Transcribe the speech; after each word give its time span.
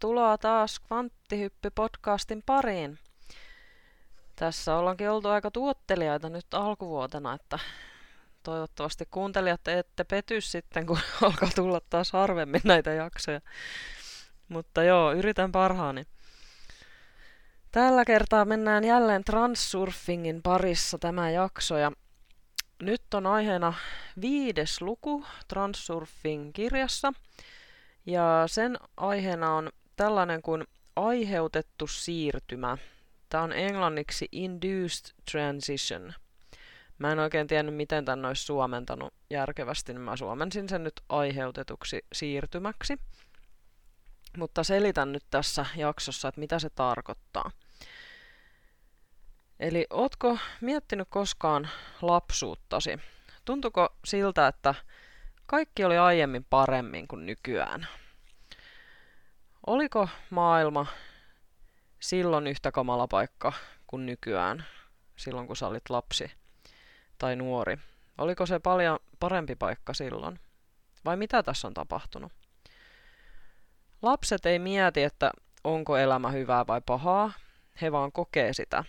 Tervetuloa 0.00 0.38
taas 0.38 0.80
Kvanttihyppy-podcastin 0.80 2.42
pariin. 2.46 2.98
Tässä 4.36 4.76
ollaankin 4.76 5.10
oltu 5.10 5.28
aika 5.28 5.50
tuottelijaita 5.50 6.28
nyt 6.28 6.54
alkuvuotena, 6.54 7.34
että 7.34 7.58
toivottavasti 8.42 9.04
kuuntelijat 9.10 9.68
ette 9.68 10.04
pety 10.04 10.40
sitten, 10.40 10.86
kun 10.86 10.98
alkaa 11.22 11.48
tulla 11.54 11.80
taas 11.90 12.12
harvemmin 12.12 12.60
näitä 12.64 12.90
jaksoja. 12.90 13.40
Mutta 14.48 14.82
joo, 14.82 15.12
yritän 15.12 15.52
parhaani. 15.52 16.04
Tällä 17.72 18.04
kertaa 18.04 18.44
mennään 18.44 18.84
jälleen 18.84 19.24
transsurfingin 19.24 20.42
parissa 20.42 20.98
tämä 20.98 21.30
jakso 21.30 21.78
ja 21.78 21.92
nyt 22.82 23.14
on 23.14 23.26
aiheena 23.26 23.74
viides 24.20 24.82
luku 24.82 25.24
Transsurfing 25.48 26.52
kirjassa 26.52 27.12
ja 28.06 28.44
sen 28.46 28.78
aiheena 28.96 29.54
on 29.54 29.70
tällainen 30.00 30.42
kuin 30.42 30.64
aiheutettu 30.96 31.86
siirtymä. 31.86 32.78
Tämä 33.28 33.44
on 33.44 33.52
englanniksi 33.52 34.28
induced 34.32 35.14
transition. 35.32 36.14
Mä 36.98 37.12
en 37.12 37.18
oikein 37.18 37.46
tiennyt, 37.46 37.74
miten 37.74 38.04
tämän 38.04 38.24
olisi 38.24 38.44
suomentanut 38.44 39.14
järkevästi, 39.30 39.92
niin 39.92 40.00
mä 40.00 40.16
suomensin 40.16 40.68
sen 40.68 40.84
nyt 40.84 41.00
aiheutetuksi 41.08 42.04
siirtymäksi. 42.12 42.96
Mutta 44.36 44.64
selitän 44.64 45.12
nyt 45.12 45.24
tässä 45.30 45.66
jaksossa, 45.76 46.28
että 46.28 46.40
mitä 46.40 46.58
se 46.58 46.70
tarkoittaa. 46.70 47.50
Eli 49.60 49.86
ootko 49.90 50.38
miettinyt 50.60 51.08
koskaan 51.10 51.68
lapsuuttasi? 52.02 52.96
Tuntuko 53.44 53.96
siltä, 54.04 54.46
että 54.46 54.74
kaikki 55.46 55.84
oli 55.84 55.98
aiemmin 55.98 56.46
paremmin 56.50 57.08
kuin 57.08 57.26
nykyään? 57.26 57.86
Oliko 59.66 60.08
maailma 60.30 60.86
silloin 62.00 62.46
yhtä 62.46 62.72
kamala 62.72 63.08
paikka 63.08 63.52
kuin 63.86 64.06
nykyään, 64.06 64.64
silloin 65.16 65.46
kun 65.46 65.56
sä 65.56 65.66
olit 65.66 65.90
lapsi 65.90 66.30
tai 67.18 67.36
nuori? 67.36 67.76
Oliko 68.18 68.46
se 68.46 68.58
paljon 68.58 68.98
parempi 69.20 69.56
paikka 69.56 69.94
silloin? 69.94 70.40
Vai 71.04 71.16
mitä 71.16 71.42
tässä 71.42 71.68
on 71.68 71.74
tapahtunut? 71.74 72.32
Lapset 74.02 74.46
ei 74.46 74.58
mieti, 74.58 75.02
että 75.02 75.30
onko 75.64 75.96
elämä 75.96 76.30
hyvää 76.30 76.66
vai 76.66 76.80
pahaa, 76.86 77.32
he 77.80 77.92
vaan 77.92 78.12
kokee 78.12 78.52
sitä. 78.52 78.84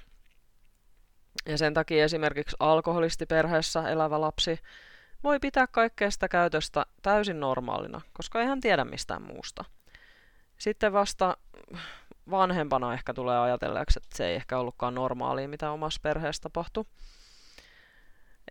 Ja 1.46 1.58
sen 1.58 1.74
takia 1.74 2.04
esimerkiksi 2.04 2.56
alkoholistiperheessä 2.60 3.90
elävä 3.90 4.22
lapsi 4.22 4.60
voi 5.24 5.40
pitää 5.40 5.68
kaikkea 5.68 6.12
sitä 6.12 6.28
käytöstä 6.28 6.86
täysin 7.02 7.40
normaalina, 7.40 8.02
koska 8.14 8.42
ei 8.42 8.48
hän 8.48 8.62
tiedä 8.62 8.86
mistään 8.86 9.22
muusta. 9.22 9.66
Sitten 10.62 10.94
vasta 10.94 11.38
vanhempana 12.32 12.94
ehkä 12.94 13.14
tulee 13.14 13.40
ajatelleeksi, 13.40 14.00
että 14.04 14.18
se 14.18 14.28
ei 14.28 14.36
ehkä 14.36 14.58
ollutkaan 14.58 14.96
normaalia, 14.96 15.48
mitä 15.48 15.72
omassa 15.72 16.00
perheessä 16.04 16.42
tapahtui. 16.44 16.86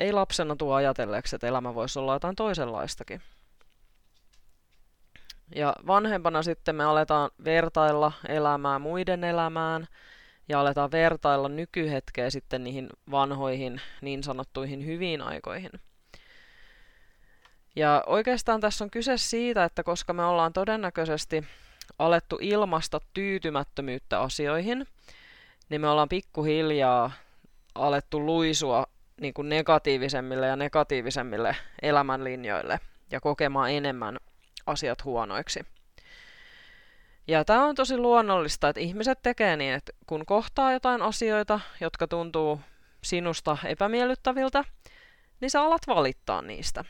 Ei 0.00 0.12
lapsena 0.12 0.56
tuo 0.56 0.75
ajatelleeksi, 0.75 1.37
että 1.37 1.47
elämä 1.47 1.75
voisi 1.75 1.99
olla 1.99 2.12
jotain 2.12 2.37
toisenlaistakin. 2.37 3.22
Ja 5.54 5.76
vanhempana 5.87 6.43
sitten 6.43 6.76
me 6.76 6.84
aletaan 6.84 7.31
vertailla 7.44 8.12
elämää 8.28 8.78
muiden 8.78 9.25
elämään 9.25 9.87
ja 10.49 10.60
aletaan 10.60 10.91
vertailla 10.91 11.49
nykyhetkeä 11.49 12.31
sitten 12.31 12.65
niihin 12.65 12.88
vanhoihin 13.10 13.81
niin 14.00 14.22
sanottuihin 14.22 14.87
hyviin 14.87 15.22
aikoihin. 15.22 15.70
Ja 17.76 18.04
oikeastaan 18.06 18.60
tässä 18.60 18.84
on 18.84 18.91
kyse 18.91 19.16
siitä, 19.16 19.65
että 19.65 19.82
koska 19.82 20.12
me 20.12 20.25
ollaan 20.25 20.53
todennäköisesti 20.53 21.44
alettu 22.00 22.38
ilmasta 22.41 23.00
tyytymättömyyttä 23.15 24.21
asioihin, 24.21 24.87
niin 25.69 25.81
me 25.81 25.88
ollaan 25.88 26.09
pikkuhiljaa 26.09 27.12
alettu 27.75 28.27
luisua 28.27 28.87
niin 29.21 29.34
kuin 29.34 29.49
negatiivisemmille 29.49 30.47
ja 30.47 30.56
negatiivisemmille 30.56 31.56
elämänlinjoille 31.83 32.81
ja 33.11 33.21
kokemaan 33.21 33.71
enemmän 33.71 34.19
asiat 34.66 35.05
huonoiksi. 35.05 35.61
Ja 37.27 37.44
tämä 37.44 37.65
on 37.65 37.75
tosi 37.75 37.97
luonnollista, 37.97 38.69
että 38.69 38.81
ihmiset 38.81 39.22
tekee 39.22 39.56
niin, 39.56 39.75
että 39.75 39.93
kun 40.06 40.27
kohtaa 40.27 40.72
jotain 40.72 41.03
asioita, 41.03 41.61
jotka 41.81 42.09
tuntuu 42.09 42.61
sinusta 43.05 43.56
epämiellyttäviltä, 43.65 44.65
niin 45.41 45.50
sä 45.50 45.62
alat 45.62 45.82
valittaa 45.87 46.43
niistä. 46.43 46.84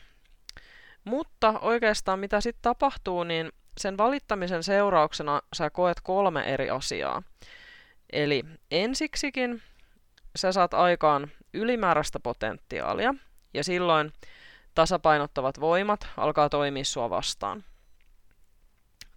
Mutta 1.03 1.59
oikeastaan 1.59 2.19
mitä 2.19 2.41
sitten 2.41 2.61
tapahtuu, 2.61 3.23
niin 3.23 3.51
sen 3.81 3.97
valittamisen 3.97 4.63
seurauksena 4.63 5.41
sä 5.53 5.69
koet 5.69 6.01
kolme 6.03 6.41
eri 6.41 6.69
asiaa. 6.69 7.23
Eli 8.13 8.43
ensiksikin 8.71 9.61
sä 10.35 10.51
saat 10.51 10.73
aikaan 10.73 11.31
ylimääräistä 11.53 12.19
potentiaalia, 12.19 13.13
ja 13.53 13.63
silloin 13.63 14.13
tasapainottavat 14.75 15.59
voimat 15.59 16.07
alkaa 16.17 16.49
toimia 16.49 16.83
sua 16.83 17.09
vastaan. 17.09 17.63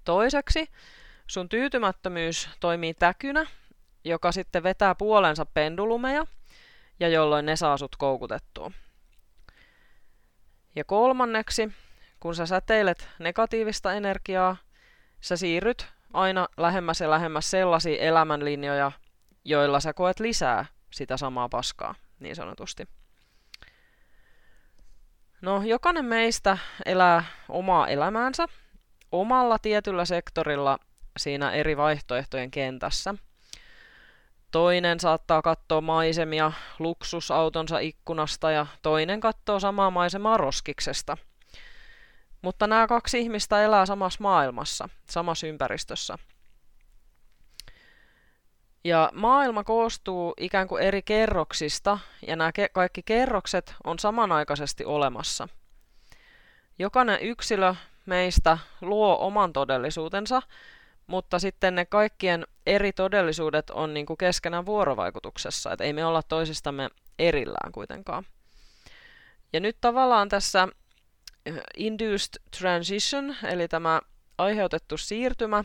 Toiseksi 0.05 0.71
sun 1.27 1.49
tyytymättömyys 1.49 2.49
toimii 2.61 2.95
täkynä, 2.95 3.47
joka 4.05 4.33
sitten 4.33 4.63
vetää 4.63 4.95
puolensa 4.95 5.47
pendulumeja, 5.47 6.27
ja 7.01 7.09
jolloin 7.09 7.47
ne 7.47 7.57
saa 7.57 7.77
sut 7.77 7.97
koukutettua. 7.97 8.71
Ja 10.77 10.85
kolmanneksi, 10.85 11.73
kun 12.25 12.35
sä 12.35 12.47
säteilet 12.47 13.09
negatiivista 13.19 13.93
energiaa, 13.93 14.57
sä 15.21 15.37
siirryt 15.37 15.87
aina 16.13 16.49
lähemmäs 16.57 17.01
ja 17.01 17.11
lähemmäs 17.11 17.51
sellaisia 17.51 18.03
elämänlinjoja, 18.03 18.93
joilla 19.45 19.81
sä 19.81 19.93
koet 19.93 20.21
lisää 20.21 20.67
sitä 20.91 21.17
samaa 21.17 21.49
paskaa, 21.49 21.95
niin 22.21 22.37
sanotusti. 22.37 22.89
No, 25.41 25.63
jokainen 25.63 26.05
meistä 26.05 26.59
elää 26.87 27.25
omaa 27.49 27.89
elämäänsä 27.89 28.47
omalla 29.13 29.59
tietyllä 29.59 30.05
sektorilla 30.05 30.79
siinä 31.17 31.53
eri 31.53 31.77
vaihtoehtojen 31.77 32.51
kentässä. 32.51 33.15
Toinen 34.51 35.01
saattaa 35.01 35.43
katsoa 35.43 35.81
maisemia 35.81 36.53
luksusautonsa 36.79 37.79
ikkunasta 37.79 38.51
ja 38.51 38.67
toinen 38.83 39.21
katsoo 39.21 39.61
samaa 39.61 39.91
maisemaa 39.91 40.37
roskiksesta. 40.37 41.17
Mutta 42.45 42.67
nämä 42.67 42.87
kaksi 42.87 43.21
ihmistä 43.21 43.63
elää 43.63 43.87
samassa 43.87 44.19
maailmassa, 44.23 44.89
samassa 45.11 45.47
ympäristössä. 45.47 46.19
Ja 48.85 49.11
maailma 49.15 49.65
koostuu 49.65 50.35
ikään 50.41 50.69
kuin 50.69 50.83
eri 50.83 51.03
kerroksista, 51.03 51.99
ja 52.27 52.37
nämä 52.37 52.51
ke- 52.51 52.71
kaikki 52.73 53.03
kerrokset 53.03 53.75
on 53.85 53.99
samanaikaisesti 53.99 54.85
olemassa. 54.85 55.49
Jokainen 56.79 57.21
yksilö 57.21 57.75
meistä 58.07 58.59
luo 58.81 59.17
oman 59.21 59.53
todellisuutensa, 59.53 60.43
mutta 61.07 61.39
sitten 61.39 61.75
ne 61.75 61.87
kaikkien 61.87 62.47
eri 62.67 62.93
todellisuudet 62.93 63.71
on 63.71 63.95
niin 63.95 64.07
kuin 64.07 64.17
keskenään 64.17 64.67
vuorovaikutuksessa, 64.67 65.73
että 65.73 65.85
ei 65.85 65.93
me 65.93 66.05
olla 66.05 66.23
toisistamme 66.23 66.89
erillään 67.19 67.73
kuitenkaan. 67.73 68.27
Ja 69.53 69.61
nyt 69.61 69.77
tavallaan 69.81 70.29
tässä 70.29 70.69
induced 71.77 72.43
transition, 72.59 73.37
eli 73.45 73.69
tämä 73.69 74.01
aiheutettu 74.39 74.97
siirtymä, 74.97 75.65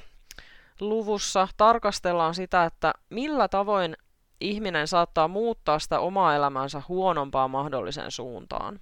luvussa 0.80 1.48
tarkastellaan 1.58 2.36
sitä, 2.36 2.66
että 2.66 2.94
millä 3.10 3.48
tavoin 3.48 3.98
ihminen 4.42 4.88
saattaa 4.88 5.28
muuttaa 5.28 5.80
sitä 5.80 6.00
omaa 6.00 6.36
elämänsä 6.36 6.82
huonompaan 6.88 7.52
mahdolliseen 7.52 8.12
suuntaan. 8.12 8.80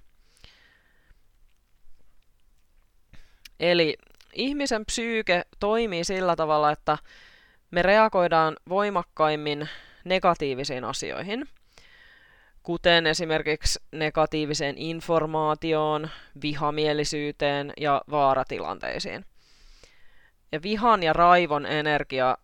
Eli 3.60 3.96
ihmisen 4.34 4.84
psyyke 4.86 5.42
toimii 5.60 6.04
sillä 6.04 6.36
tavalla, 6.36 6.70
että 6.70 6.98
me 7.70 7.82
reagoidaan 7.82 8.56
voimakkaimmin 8.68 9.68
negatiivisiin 10.04 10.84
asioihin, 10.84 11.48
kuten 12.68 13.06
esimerkiksi 13.06 13.78
negatiiviseen 13.92 14.78
informaatioon, 14.78 16.08
vihamielisyyteen 16.42 17.72
ja 17.80 18.02
vaaratilanteisiin. 18.10 19.24
Ja 20.52 20.62
vihan 20.62 21.02
ja 21.02 21.12
raivon 21.12 21.66
energia 21.66 22.38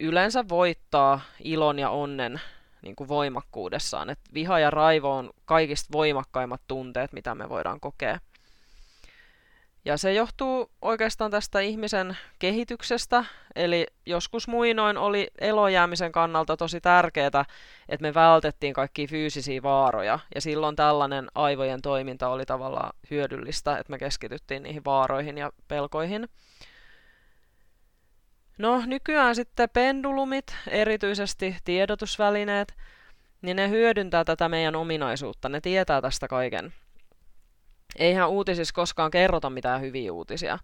yleensä 0.00 0.48
voittaa 0.48 1.20
ilon 1.44 1.78
ja 1.78 1.90
onnen 1.90 2.40
niin 2.82 2.96
kuin 2.96 3.08
voimakkuudessaan. 3.08 4.10
Et 4.10 4.18
viha 4.34 4.58
ja 4.58 4.70
raivo 4.70 5.16
on 5.16 5.30
kaikista 5.44 5.92
voimakkaimmat 5.92 6.60
tunteet, 6.68 7.12
mitä 7.12 7.34
me 7.34 7.48
voidaan 7.48 7.80
kokea. 7.80 8.18
Ja 9.84 9.96
se 9.96 10.12
johtuu 10.12 10.70
oikeastaan 10.82 11.30
tästä 11.30 11.60
ihmisen 11.60 12.16
kehityksestä, 12.38 13.24
eli 13.56 13.86
joskus 14.06 14.48
muinoin 14.48 14.96
oli 14.96 15.28
elojäämisen 15.40 16.12
kannalta 16.12 16.56
tosi 16.56 16.80
tärkeää, 16.80 17.44
että 17.88 18.02
me 18.02 18.14
vältettiin 18.14 18.74
kaikki 18.74 19.06
fyysisiä 19.06 19.62
vaaroja, 19.62 20.18
ja 20.34 20.40
silloin 20.40 20.76
tällainen 20.76 21.28
aivojen 21.34 21.82
toiminta 21.82 22.28
oli 22.28 22.46
tavallaan 22.46 22.92
hyödyllistä, 23.10 23.78
että 23.78 23.90
me 23.90 23.98
keskityttiin 23.98 24.62
niihin 24.62 24.84
vaaroihin 24.84 25.38
ja 25.38 25.52
pelkoihin. 25.68 26.28
No 28.58 28.82
nykyään 28.86 29.34
sitten 29.34 29.70
pendulumit, 29.70 30.56
erityisesti 30.68 31.56
tiedotusvälineet, 31.64 32.74
niin 33.42 33.56
ne 33.56 33.68
hyödyntää 33.68 34.24
tätä 34.24 34.48
meidän 34.48 34.76
ominaisuutta, 34.76 35.48
ne 35.48 35.60
tietää 35.60 36.00
tästä 36.00 36.28
kaiken. 36.28 36.72
Eihän 37.98 38.28
uutisissa 38.28 38.74
koskaan 38.74 39.10
kerrota 39.10 39.50
mitään 39.50 39.80
hyviä 39.80 40.12
uutisia. 40.12 40.58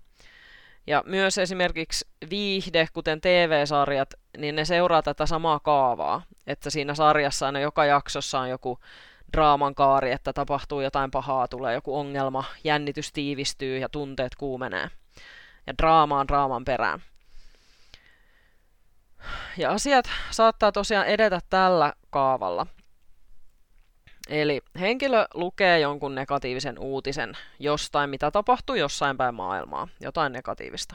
Ja 0.87 1.03
myös 1.07 1.39
esimerkiksi 1.39 2.09
viihde, 2.31 2.89
kuten 2.93 3.21
TV-sarjat, 3.21 4.15
niin 4.39 4.57
ne 4.57 4.65
seuraa 4.65 5.03
tätä 5.03 5.27
samaa 5.27 5.61
kaavaa. 5.61 6.23
Että 6.47 6.71
siinä 6.71 6.95
sarjassa 6.95 7.47
aina 7.47 7.61
joka 7.61 7.85
jaksossa 7.85 8.41
on 8.41 8.51
joku 8.51 8.79
draaman 9.33 9.75
kaari, 9.75 10.13
että 10.13 10.33
tapahtuu 10.33 10.81
jotain 10.81 11.11
pahaa, 11.11 11.49
tulee 11.49 11.75
joku 11.75 11.99
ongelma, 11.99 12.45
jännitys 12.65 13.13
tiivistyy 13.13 13.79
ja 13.79 13.89
tunteet 13.89 14.35
kuumenee. 14.35 14.89
Ja 15.67 15.75
draama 15.79 16.21
on 16.21 16.29
draaman 16.29 16.65
perään. 16.65 17.03
Ja 19.57 19.71
asiat 19.71 20.11
saattaa 20.31 20.73
tosiaan 20.73 21.07
edetä 21.07 21.41
tällä 21.51 21.93
kaavalla. 22.11 22.67
Eli 24.27 24.61
henkilö 24.81 25.27
lukee 25.35 25.81
jonkun 25.81 26.15
negatiivisen 26.15 26.79
uutisen 26.79 27.37
jostain, 27.59 28.11
mitä 28.11 28.31
tapahtuu 28.31 28.75
jossain 28.75 29.17
päin 29.17 29.35
maailmaa, 29.35 29.89
jotain 30.01 30.33
negatiivista. 30.33 30.95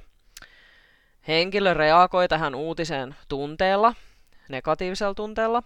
Henkilö 1.27 1.73
reagoi 1.73 2.27
tähän 2.27 2.55
uutiseen 2.55 3.15
tunteella, 3.27 3.95
negatiivisella 4.49 5.13
tunteella, 5.13 5.63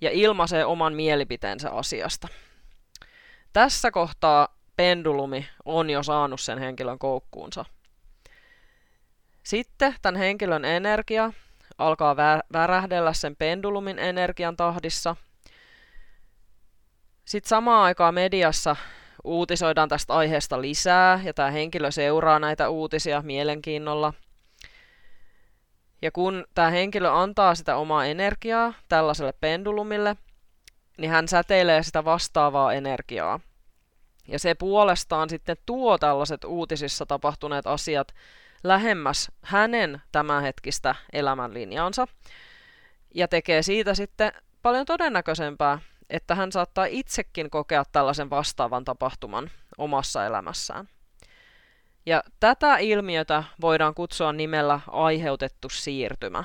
ja 0.00 0.10
ilmaisee 0.10 0.64
oman 0.64 0.94
mielipiteensä 0.94 1.70
asiasta. 1.70 2.28
Tässä 3.52 3.90
kohtaa 3.90 4.48
pendulumi 4.76 5.48
on 5.64 5.90
jo 5.90 6.02
saanut 6.02 6.40
sen 6.40 6.58
henkilön 6.58 6.98
koukkuunsa. 6.98 7.64
Sitten 9.42 9.94
tämän 10.02 10.20
henkilön 10.20 10.64
energia 10.64 11.32
alkaa 11.78 12.16
värähdellä 12.52 13.12
sen 13.12 13.36
pendulumin 13.36 13.98
energian 13.98 14.56
tahdissa. 14.56 15.16
Sitten 17.28 17.48
samaan 17.48 17.82
aikaan 17.82 18.14
mediassa 18.14 18.76
uutisoidaan 19.24 19.88
tästä 19.88 20.14
aiheesta 20.14 20.60
lisää 20.60 21.20
ja 21.24 21.34
tämä 21.34 21.50
henkilö 21.50 21.90
seuraa 21.90 22.38
näitä 22.38 22.68
uutisia 22.68 23.22
mielenkiinnolla. 23.22 24.12
Ja 26.02 26.10
kun 26.10 26.44
tämä 26.54 26.70
henkilö 26.70 27.12
antaa 27.12 27.54
sitä 27.54 27.76
omaa 27.76 28.06
energiaa 28.06 28.74
tällaiselle 28.88 29.32
pendulumille, 29.40 30.16
niin 30.98 31.10
hän 31.10 31.28
säteilee 31.28 31.82
sitä 31.82 32.04
vastaavaa 32.04 32.72
energiaa. 32.72 33.40
Ja 34.28 34.38
se 34.38 34.54
puolestaan 34.54 35.30
sitten 35.30 35.56
tuo 35.66 35.98
tällaiset 35.98 36.44
uutisissa 36.44 37.06
tapahtuneet 37.06 37.66
asiat 37.66 38.14
lähemmäs 38.64 39.30
hänen 39.42 40.02
tämänhetkistä 40.12 40.94
elämänlinjaansa 41.12 42.08
ja 43.14 43.28
tekee 43.28 43.62
siitä 43.62 43.94
sitten 43.94 44.32
paljon 44.62 44.86
todennäköisempää, 44.86 45.78
että 46.10 46.34
hän 46.34 46.52
saattaa 46.52 46.84
itsekin 46.84 47.50
kokea 47.50 47.84
tällaisen 47.92 48.30
vastaavan 48.30 48.84
tapahtuman 48.84 49.50
omassa 49.78 50.26
elämässään. 50.26 50.88
Ja 52.06 52.22
tätä 52.40 52.76
ilmiötä 52.76 53.44
voidaan 53.60 53.94
kutsua 53.94 54.32
nimellä 54.32 54.80
aiheutettu 54.86 55.68
siirtymä. 55.68 56.44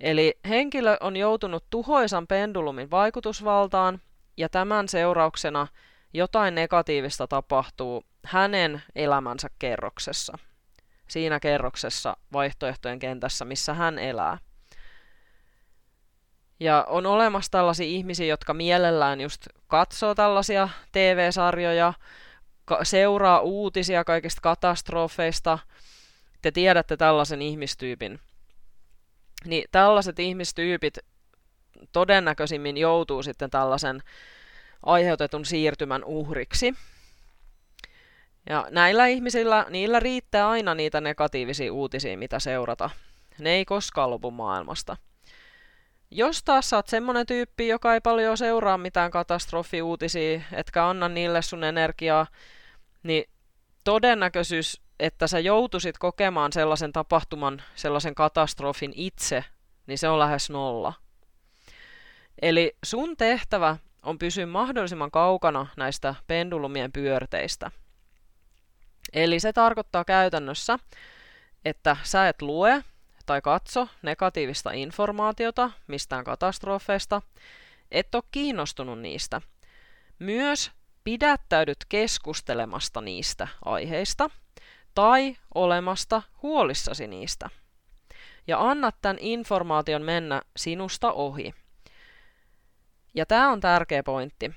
Eli 0.00 0.38
henkilö 0.48 0.96
on 1.00 1.16
joutunut 1.16 1.64
tuhoisan 1.70 2.26
pendulumin 2.26 2.90
vaikutusvaltaan 2.90 4.00
ja 4.36 4.48
tämän 4.48 4.88
seurauksena 4.88 5.66
jotain 6.12 6.54
negatiivista 6.54 7.26
tapahtuu 7.26 8.04
hänen 8.24 8.82
elämänsä 8.94 9.48
kerroksessa 9.58 10.38
siinä 11.10 11.40
kerroksessa 11.40 12.16
vaihtoehtojen 12.32 12.98
kentässä, 12.98 13.44
missä 13.44 13.74
hän 13.74 13.98
elää. 13.98 14.38
Ja 16.60 16.86
on 16.88 17.06
olemassa 17.06 17.50
tällaisia 17.50 17.86
ihmisiä, 17.86 18.26
jotka 18.26 18.54
mielellään 18.54 19.20
just 19.20 19.46
katsoo 19.66 20.14
tällaisia 20.14 20.68
TV-sarjoja, 20.92 21.92
seuraa 22.82 23.40
uutisia 23.40 24.04
kaikista 24.04 24.40
katastrofeista. 24.40 25.58
Te 26.42 26.50
tiedätte 26.50 26.96
tällaisen 26.96 27.42
ihmistyypin. 27.42 28.20
Niin 29.44 29.64
tällaiset 29.72 30.18
ihmistyypit 30.18 30.98
todennäköisimmin 31.92 32.76
joutuu 32.76 33.22
sitten 33.22 33.50
tällaisen 33.50 34.02
aiheutetun 34.86 35.44
siirtymän 35.44 36.04
uhriksi. 36.04 36.74
Ja 38.48 38.66
näillä 38.70 39.06
ihmisillä, 39.06 39.66
niillä 39.70 40.00
riittää 40.00 40.48
aina 40.48 40.74
niitä 40.74 41.00
negatiivisia 41.00 41.72
uutisia, 41.72 42.18
mitä 42.18 42.38
seurata. 42.38 42.90
Ne 43.38 43.50
ei 43.50 43.64
koskaan 43.64 44.10
lopu 44.10 44.30
maailmasta. 44.30 44.96
Jos 46.10 46.42
taas 46.42 46.70
sä 46.70 46.76
oot 46.76 46.88
semmonen 46.88 47.26
tyyppi, 47.26 47.68
joka 47.68 47.94
ei 47.94 48.00
paljon 48.00 48.38
seuraa 48.38 48.78
mitään 48.78 49.10
katastrofiuutisia, 49.10 50.40
etkä 50.52 50.88
anna 50.88 51.08
niille 51.08 51.42
sun 51.42 51.64
energiaa, 51.64 52.26
niin 53.02 53.24
todennäköisyys, 53.84 54.80
että 55.00 55.26
sä 55.26 55.38
joutuisit 55.38 55.98
kokemaan 55.98 56.52
sellaisen 56.52 56.92
tapahtuman, 56.92 57.62
sellaisen 57.74 58.14
katastrofin 58.14 58.92
itse, 58.96 59.44
niin 59.86 59.98
se 59.98 60.08
on 60.08 60.18
lähes 60.18 60.50
nolla. 60.50 60.92
Eli 62.42 62.76
sun 62.84 63.16
tehtävä 63.16 63.76
on 64.02 64.18
pysyä 64.18 64.46
mahdollisimman 64.46 65.10
kaukana 65.10 65.66
näistä 65.76 66.14
pendulumien 66.26 66.92
pyörteistä. 66.92 67.70
Eli 69.12 69.40
se 69.40 69.52
tarkoittaa 69.52 70.04
käytännössä, 70.04 70.78
että 71.64 71.96
sä 72.02 72.28
et 72.28 72.42
lue 72.42 72.84
tai 73.30 73.40
katso 73.42 73.88
negatiivista 74.02 74.72
informaatiota 74.72 75.70
mistään 75.86 76.24
katastrofeista, 76.24 77.22
et 77.90 78.14
ole 78.14 78.22
kiinnostunut 78.30 79.00
niistä. 79.00 79.40
Myös 80.18 80.70
pidättäydyt 81.04 81.76
keskustelemasta 81.88 83.00
niistä 83.00 83.48
aiheista 83.64 84.30
tai 84.94 85.36
olemasta 85.54 86.22
huolissasi 86.42 87.06
niistä. 87.06 87.50
Ja 88.46 88.68
annat 88.70 88.94
tämän 89.02 89.16
informaation 89.20 90.02
mennä 90.02 90.42
sinusta 90.56 91.12
ohi. 91.12 91.54
Ja 93.14 93.26
tämä 93.26 93.50
on 93.50 93.60
tärkeä 93.60 94.02
pointti. 94.02 94.54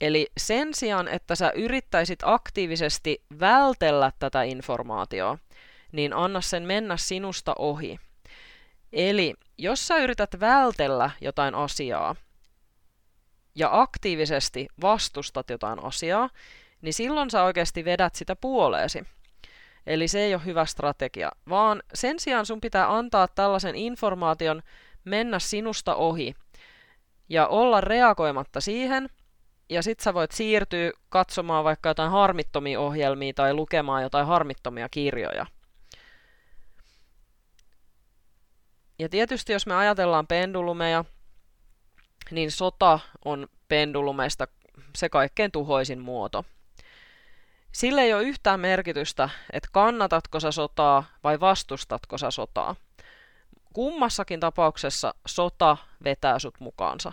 Eli 0.00 0.26
sen 0.36 0.74
sijaan, 0.74 1.08
että 1.08 1.34
sä 1.34 1.50
yrittäisit 1.50 2.18
aktiivisesti 2.22 3.24
vältellä 3.40 4.12
tätä 4.18 4.42
informaatiota, 4.42 5.43
niin 5.94 6.12
anna 6.12 6.40
sen 6.40 6.62
mennä 6.62 6.96
sinusta 6.96 7.54
ohi. 7.58 7.98
Eli 8.92 9.34
jos 9.58 9.86
sä 9.86 9.96
yrität 9.96 10.40
vältellä 10.40 11.10
jotain 11.20 11.54
asiaa 11.54 12.16
ja 13.54 13.68
aktiivisesti 13.72 14.66
vastustat 14.82 15.50
jotain 15.50 15.84
asiaa, 15.84 16.30
niin 16.82 16.94
silloin 16.94 17.30
sä 17.30 17.42
oikeasti 17.42 17.84
vedät 17.84 18.14
sitä 18.14 18.36
puoleesi. 18.36 19.04
Eli 19.86 20.08
se 20.08 20.20
ei 20.20 20.34
ole 20.34 20.44
hyvä 20.44 20.64
strategia, 20.64 21.30
vaan 21.48 21.82
sen 21.94 22.20
sijaan 22.20 22.46
sun 22.46 22.60
pitää 22.60 22.96
antaa 22.96 23.28
tällaisen 23.28 23.74
informaation 23.74 24.62
mennä 25.04 25.38
sinusta 25.38 25.94
ohi 25.94 26.34
ja 27.28 27.46
olla 27.46 27.80
reagoimatta 27.80 28.60
siihen– 28.60 29.08
ja 29.68 29.82
sit 29.82 30.00
sä 30.00 30.14
voit 30.14 30.32
siirtyä 30.32 30.90
katsomaan 31.08 31.64
vaikka 31.64 31.88
jotain 31.88 32.10
harmittomia 32.10 32.80
ohjelmia 32.80 33.32
tai 33.34 33.54
lukemaan 33.54 34.02
jotain 34.02 34.26
harmittomia 34.26 34.88
kirjoja. 34.88 35.46
Ja 38.98 39.08
tietysti 39.08 39.52
jos 39.52 39.66
me 39.66 39.74
ajatellaan 39.74 40.26
pendulumeja, 40.26 41.04
niin 42.30 42.50
sota 42.50 42.98
on 43.24 43.48
pendulumeista 43.68 44.48
se 44.96 45.08
kaikkein 45.08 45.52
tuhoisin 45.52 46.00
muoto. 46.00 46.44
Sillä 47.72 48.02
ei 48.02 48.14
ole 48.14 48.22
yhtään 48.22 48.60
merkitystä, 48.60 49.28
että 49.52 49.68
kannatatko 49.72 50.40
sä 50.40 50.52
sotaa 50.52 51.04
vai 51.24 51.40
vastustatko 51.40 52.18
sä 52.18 52.30
sotaa. 52.30 52.76
Kummassakin 53.72 54.40
tapauksessa 54.40 55.14
sota 55.26 55.76
vetää 56.04 56.38
sut 56.38 56.60
mukaansa. 56.60 57.12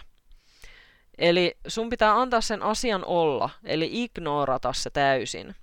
Eli 1.17 1.57
sun 1.67 1.89
pitää 1.89 2.19
antaa 2.21 2.41
sen 2.41 2.63
asian 2.63 3.05
olla, 3.05 3.49
eli 3.63 3.89
ignorata 3.91 4.73
se 4.73 4.89
täysin. 4.89 5.55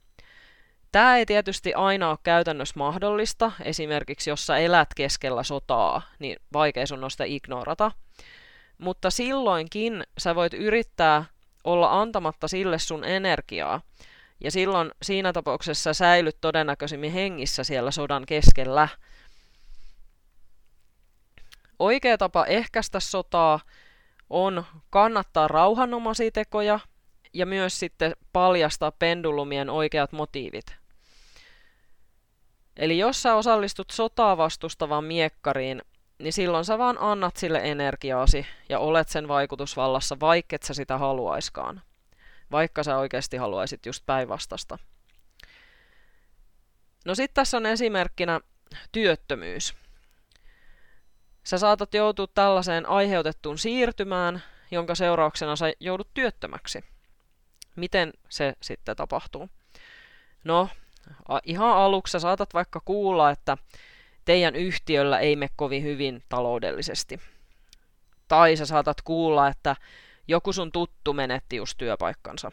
Tämä 0.93 1.17
ei 1.17 1.27
tietysti 1.27 1.75
aina 1.75 2.11
ole 2.11 2.19
käytännössä 2.23 2.75
mahdollista, 2.77 3.53
esimerkiksi 3.65 4.31
jos 4.31 4.47
sä 4.47 4.57
elät 4.57 4.89
keskellä 4.97 5.43
sotaa, 5.43 6.03
niin 6.19 6.37
vaikea 6.53 6.87
sun 6.87 7.05
on 7.05 7.11
sitä 7.11 7.25
ignorata. 7.25 7.93
Mutta 8.79 9.11
silloinkin 9.11 10.05
sä 10.19 10.35
voit 10.35 10.55
yrittää 10.55 11.25
olla 11.65 12.01
antamatta 12.01 12.49
sille 12.49 12.79
sun 12.79 13.05
energiaa, 13.05 13.81
ja 14.41 14.51
silloin 14.51 14.91
siinä 15.03 15.33
tapauksessa 15.33 15.95
säilyt 15.95 16.37
todennäköisimmin 16.41 17.13
hengissä 17.13 17.65
siellä 17.65 17.91
sodan 17.91 18.27
keskellä. 18.27 18.89
Oikea 21.79 22.19
tapa 22.19 22.47
ehkäistä 22.47 23.01
sotaa 23.01 23.61
on 24.31 24.65
kannattaa 24.91 25.49
rauhanomaisia 25.49 26.31
tekoja 26.31 26.81
ja 27.33 27.47
myös 27.47 27.79
sitten 27.79 28.17
paljastaa 28.33 28.93
pendulumien 28.93 29.71
oikeat 29.71 30.13
motiivit. 30.13 30.78
Eli 32.79 32.99
jos 32.99 33.23
sä 33.23 33.35
osallistut 33.35 33.91
sotaa 33.91 34.37
vastustavaan 34.37 35.05
miekkariin, 35.05 35.83
niin 36.19 36.33
silloin 36.33 36.65
sä 36.65 36.79
vaan 36.79 36.97
annat 37.01 37.37
sille 37.37 37.61
energiaasi 37.65 38.47
ja 38.69 38.79
olet 38.79 39.09
sen 39.09 39.29
vaikutusvallassa, 39.29 40.17
vaikka 40.21 40.57
et 40.57 40.63
sä 40.63 40.75
sitä 40.75 40.99
haluaiskaan. 40.99 41.83
Vaikka 42.51 42.83
sä 42.83 42.99
oikeasti 42.99 43.37
haluaisit 43.37 43.87
just 43.87 44.07
päinvastasta. 44.07 44.79
No 47.05 47.15
sitten 47.15 47.35
tässä 47.35 47.57
on 47.57 47.67
esimerkkinä 47.67 48.41
työttömyys. 48.93 49.75
Sä 51.45 51.59
saatat 51.59 51.95
joutua 51.95 52.27
tällaiseen 52.27 52.89
aiheutettuun 52.89 53.59
siirtymään, 53.59 54.43
jonka 54.71 54.95
seurauksena 54.95 55.57
sä 55.57 55.73
joudut 55.81 56.09
työttömäksi. 56.15 56.85
Miten 57.77 58.13
se 58.29 58.55
sitten 58.63 58.97
tapahtuu? 58.97 59.49
No, 60.45 60.69
ihan 61.45 61.77
aluksi 61.77 62.13
sä 62.13 62.19
saatat 62.19 62.55
vaikka 62.55 62.81
kuulla, 62.85 63.31
että 63.31 63.57
teidän 64.25 64.57
yhtiöllä 64.57 65.19
ei 65.19 65.37
mene 65.37 65.51
kovin 65.57 65.83
hyvin 65.83 66.23
taloudellisesti. 66.29 67.21
Tai 68.29 68.57
sä 68.57 68.67
saatat 68.67 69.03
kuulla, 69.03 69.49
että 69.49 69.77
joku 70.29 70.53
sun 70.53 70.73
tuttu 70.73 71.13
menetti 71.13 71.57
just 71.57 71.79
työpaikkansa. 71.79 72.53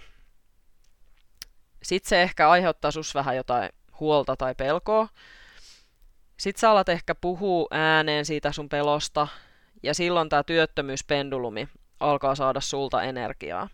Sitten 1.83 2.09
se 2.09 2.21
ehkä 2.21 2.49
aiheuttaa 2.49 2.91
sus 2.91 3.15
vähän 3.15 3.35
jotain 3.35 3.69
huolta 3.99 4.35
tai 4.35 4.55
pelkoa. 4.55 5.07
Sitten 6.37 6.61
sä 6.61 6.71
alat 6.71 6.89
ehkä 6.89 7.15
puhua 7.15 7.67
ääneen 7.71 8.25
siitä 8.25 8.51
sun 8.51 8.69
pelosta, 8.69 9.27
ja 9.83 9.93
silloin 9.93 10.29
tämä 10.29 10.43
työttömyyspendulumi 10.43 11.67
alkaa 11.99 12.35
saada 12.35 12.61
sulta 12.61 13.03
energiaa. 13.03 13.69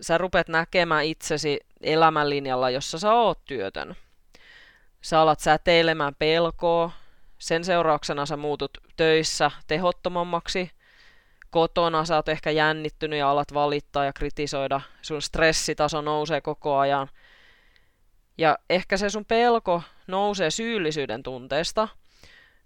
Sä 0.00 0.18
rupet 0.18 0.48
näkemään 0.48 1.04
itsesi 1.04 1.60
elämänlinjalla, 1.80 2.70
jossa 2.70 2.98
sä 2.98 3.12
oot 3.12 3.44
työtön. 3.44 3.96
Sä 5.00 5.20
alat 5.20 5.40
säteilemään 5.40 6.14
pelkoa, 6.18 6.90
sen 7.38 7.64
seurauksena 7.64 8.26
sä 8.26 8.36
muutut 8.36 8.78
töissä 8.96 9.50
tehottomammaksi, 9.66 10.70
kotona 11.50 12.04
sä 12.04 12.16
oot 12.16 12.28
ehkä 12.28 12.50
jännittynyt 12.50 13.18
ja 13.18 13.30
alat 13.30 13.54
valittaa 13.54 14.04
ja 14.04 14.12
kritisoida, 14.12 14.80
sun 15.02 15.22
stressitaso 15.22 16.00
nousee 16.00 16.40
koko 16.40 16.78
ajan. 16.78 17.08
Ja 18.38 18.58
ehkä 18.70 18.96
se 18.96 19.10
sun 19.10 19.24
pelko 19.24 19.82
nousee 20.06 20.50
syyllisyyden 20.50 21.22
tunteesta, 21.22 21.88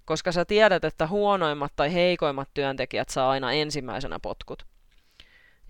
koska 0.04 0.32
sä 0.32 0.44
tiedät, 0.44 0.84
että 0.84 1.06
huonoimmat 1.06 1.72
tai 1.76 1.92
heikoimmat 1.92 2.48
työntekijät 2.54 3.08
saa 3.08 3.30
aina 3.30 3.52
ensimmäisenä 3.52 4.18
potkut. 4.22 4.66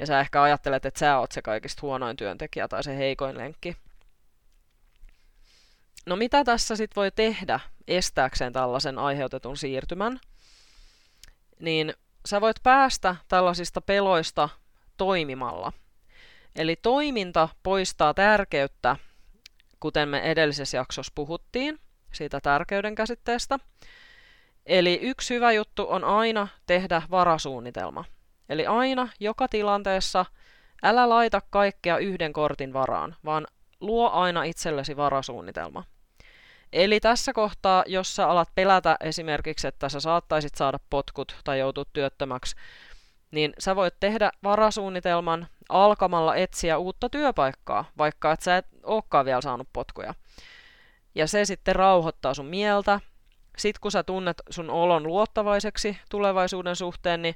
Ja 0.03 0.07
sä 0.07 0.21
ehkä 0.21 0.43
ajattelet, 0.43 0.87
että 0.87 1.01
sä 1.01 1.19
oot 1.19 1.33
se 1.33 1.43
kaikista 1.43 1.83
huonoin 1.83 2.17
työntekijä 2.17 2.69
tai 2.69 2.85
se 2.85 2.97
heikoin 2.97 3.39
lenkki. 3.39 3.77
No 6.07 6.17
mitä 6.17 6.45
tässä 6.45 6.77
sitten 6.77 6.97
voi 6.97 7.11
tehdä 7.11 7.61
estääkseen 7.89 8.53
tällaisen 8.53 8.99
aiheutetun 8.99 9.57
siirtymän? 9.57 10.21
Niin 11.59 11.95
sä 12.27 12.41
voit 12.41 12.57
päästä 12.63 13.17
tällaisista 13.29 13.81
peloista 13.81 14.49
toimimalla. 14.97 15.73
Eli 16.57 16.77
toiminta 16.77 17.49
poistaa 17.63 18.15
tärkeyttä, 18.15 18.97
kuten 19.81 20.09
me 20.09 20.21
edellisessä 20.21 20.77
jaksossa 20.77 21.13
puhuttiin, 21.15 21.79
siitä 22.13 22.41
tärkeyden 22.41 22.95
käsitteestä. 22.95 23.59
Eli 24.67 24.99
yksi 25.03 25.35
hyvä 25.35 25.53
juttu 25.53 25.87
on 25.89 26.05
aina 26.05 26.49
tehdä 26.67 27.03
varasuunnitelma. 27.11 28.05
Eli 28.49 28.67
aina, 28.67 29.09
joka 29.21 29.49
tilanteessa, 29.49 30.25
älä 30.83 31.09
laita 31.09 31.41
kaikkea 31.51 31.99
yhden 31.99 32.33
kortin 32.33 32.73
varaan, 32.73 33.17
vaan 33.25 33.47
luo 33.81 34.11
aina 34.11 34.45
itsellesi 34.45 34.97
varasuunnitelma. 34.97 35.85
Eli 36.73 37.01
tässä 37.01 37.33
kohtaa, 37.33 37.85
jos 37.87 38.17
sä 38.17 38.29
alat 38.29 38.49
pelätä 38.55 38.97
esimerkiksi, 39.01 39.67
että 39.67 39.89
sä 39.89 40.01
saattaisit 40.01 40.55
saada 40.55 40.79
potkut 40.91 41.37
tai 41.45 41.59
joutut 41.59 41.89
työttömäksi, 41.93 42.57
niin 43.31 43.53
sä 43.59 43.77
voit 43.77 43.95
tehdä 44.01 44.31
varasuunnitelman 44.43 45.47
alkamalla 45.69 46.37
etsiä 46.37 46.79
uutta 46.79 47.09
työpaikkaa, 47.09 47.85
vaikka 47.99 48.33
et 48.33 48.41
sä 48.41 48.57
et 48.57 48.67
olekaan 48.83 49.25
vielä 49.25 49.41
saanut 49.41 49.69
potkuja. 49.73 50.15
Ja 51.15 51.27
se 51.27 51.45
sitten 51.45 51.77
rauhoittaa 51.77 52.35
sun 52.35 52.47
mieltä. 52.47 53.01
Sitten 53.59 53.81
kun 53.81 53.91
sä 53.91 54.03
tunnet 54.03 54.43
sun 54.51 54.71
olon 54.71 55.07
luottavaiseksi 55.07 55.99
tulevaisuuden 56.11 56.77
suhteen, 56.77 57.23
niin 57.23 57.35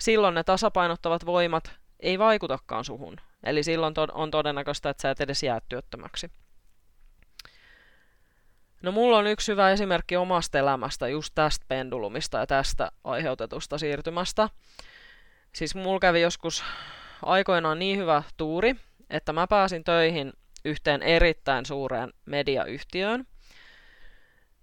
silloin 0.00 0.34
ne 0.34 0.44
tasapainottavat 0.44 1.26
voimat 1.26 1.72
ei 2.00 2.18
vaikutakaan 2.18 2.84
suhun. 2.84 3.16
Eli 3.44 3.62
silloin 3.62 3.94
on 4.12 4.30
todennäköistä, 4.30 4.90
että 4.90 5.02
sä 5.02 5.10
et 5.10 5.20
edes 5.20 5.42
jää 5.42 5.60
työttömäksi. 5.68 6.30
No 8.82 8.92
mulla 8.92 9.18
on 9.18 9.26
yksi 9.26 9.52
hyvä 9.52 9.70
esimerkki 9.70 10.16
omasta 10.16 10.58
elämästä 10.58 11.08
just 11.08 11.34
tästä 11.34 11.64
pendulumista 11.68 12.38
ja 12.38 12.46
tästä 12.46 12.92
aiheutetusta 13.04 13.78
siirtymästä. 13.78 14.48
Siis 15.54 15.74
mulla 15.74 16.00
kävi 16.00 16.20
joskus 16.20 16.64
aikoinaan 17.22 17.78
niin 17.78 17.98
hyvä 17.98 18.22
tuuri, 18.36 18.76
että 19.10 19.32
mä 19.32 19.46
pääsin 19.46 19.84
töihin 19.84 20.32
yhteen 20.64 21.02
erittäin 21.02 21.66
suureen 21.66 22.12
mediayhtiöön. 22.26 23.26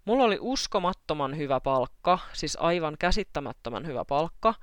Mulla 0.05 0.23
oli 0.23 0.37
uskomattoman 0.41 1.37
hyvä 1.37 1.59
palkka, 1.59 2.19
siis 2.33 2.57
aivan 2.61 2.95
käsittämättömän 2.99 3.87
hyvä 3.87 4.05
palkka. 4.05 4.53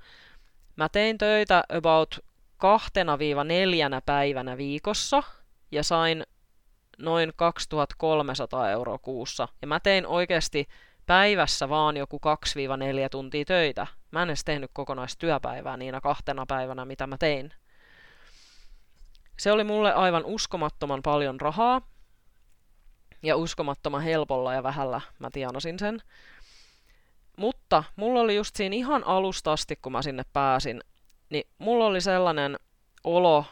Mä 0.80 0.88
tein 0.88 1.18
töitä 1.18 1.64
about 1.76 2.18
kahtena 2.56 3.18
viiva 3.18 3.44
neljänä 3.44 4.00
päivänä 4.06 4.56
viikossa 4.56 5.22
ja 5.70 5.84
sain 5.84 6.24
noin 6.98 7.32
2300 7.36 8.70
euroa 8.70 8.98
kuussa. 8.98 9.48
Ja 9.62 9.66
mä 9.66 9.80
tein 9.80 10.06
oikeasti 10.06 10.68
päivässä 11.06 11.68
vaan 11.68 11.96
joku 11.96 12.20
2-4 13.06 13.08
tuntia 13.10 13.44
töitä. 13.44 13.86
Mä 14.10 14.22
en 14.22 14.28
edes 14.28 14.44
tehnyt 14.44 14.70
kokonaistyöpäivää 14.72 15.76
niinä 15.76 16.00
kahtena 16.00 16.46
päivänä, 16.46 16.84
mitä 16.84 17.06
mä 17.06 17.16
tein. 17.18 17.52
Se 19.38 19.52
oli 19.52 19.64
mulle 19.64 19.92
aivan 19.92 20.24
uskomattoman 20.24 21.02
paljon 21.02 21.40
rahaa. 21.40 21.80
Ja 23.22 23.36
uskomattoman 23.36 24.02
helpolla 24.02 24.54
ja 24.54 24.62
vähällä 24.62 25.00
mä 25.18 25.30
tienasin 25.32 25.78
sen. 25.78 26.02
Mutta 27.40 27.84
mulla 27.96 28.20
oli 28.20 28.36
just 28.36 28.56
siinä 28.56 28.76
ihan 28.76 29.04
alusta 29.06 29.52
asti, 29.52 29.76
kun 29.76 29.92
mä 29.92 30.02
sinne 30.02 30.22
pääsin, 30.32 30.80
niin 31.30 31.44
mulla 31.58 31.86
oli 31.86 32.00
sellainen 32.00 32.58
olo, 33.04 33.44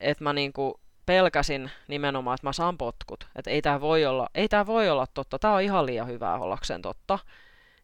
että 0.00 0.24
mä 0.24 0.32
niinku 0.32 0.80
pelkäsin 1.06 1.70
nimenomaan, 1.88 2.34
että 2.34 2.46
mä 2.46 2.52
saan 2.52 2.78
potkut. 2.78 3.28
Että 3.36 3.50
ei 3.50 3.62
tämä 3.62 3.80
voi 3.80 4.06
olla, 4.06 4.28
ei 4.34 4.48
tää 4.48 4.66
voi 4.66 4.88
olla 4.88 5.06
totta, 5.14 5.38
tämä 5.38 5.54
on 5.54 5.62
ihan 5.62 5.86
liian 5.86 6.06
hyvää 6.06 6.38
ollakseen 6.38 6.82
totta. 6.82 7.18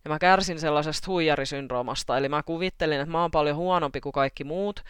Ja 0.05 0.09
mä 0.09 0.19
kärsin 0.19 0.61
sellaisesta 0.61 1.07
huijarisyndroomasta, 1.07 2.19
eli 2.19 2.29
mä 2.29 2.43
kuvittelin, 2.43 3.01
että 3.01 3.13
mä 3.13 3.23
oon 3.23 3.31
paljon 3.31 3.57
huonompi 3.57 4.01
kuin 4.01 4.13
kaikki 4.13 4.45
muut, 4.45 4.85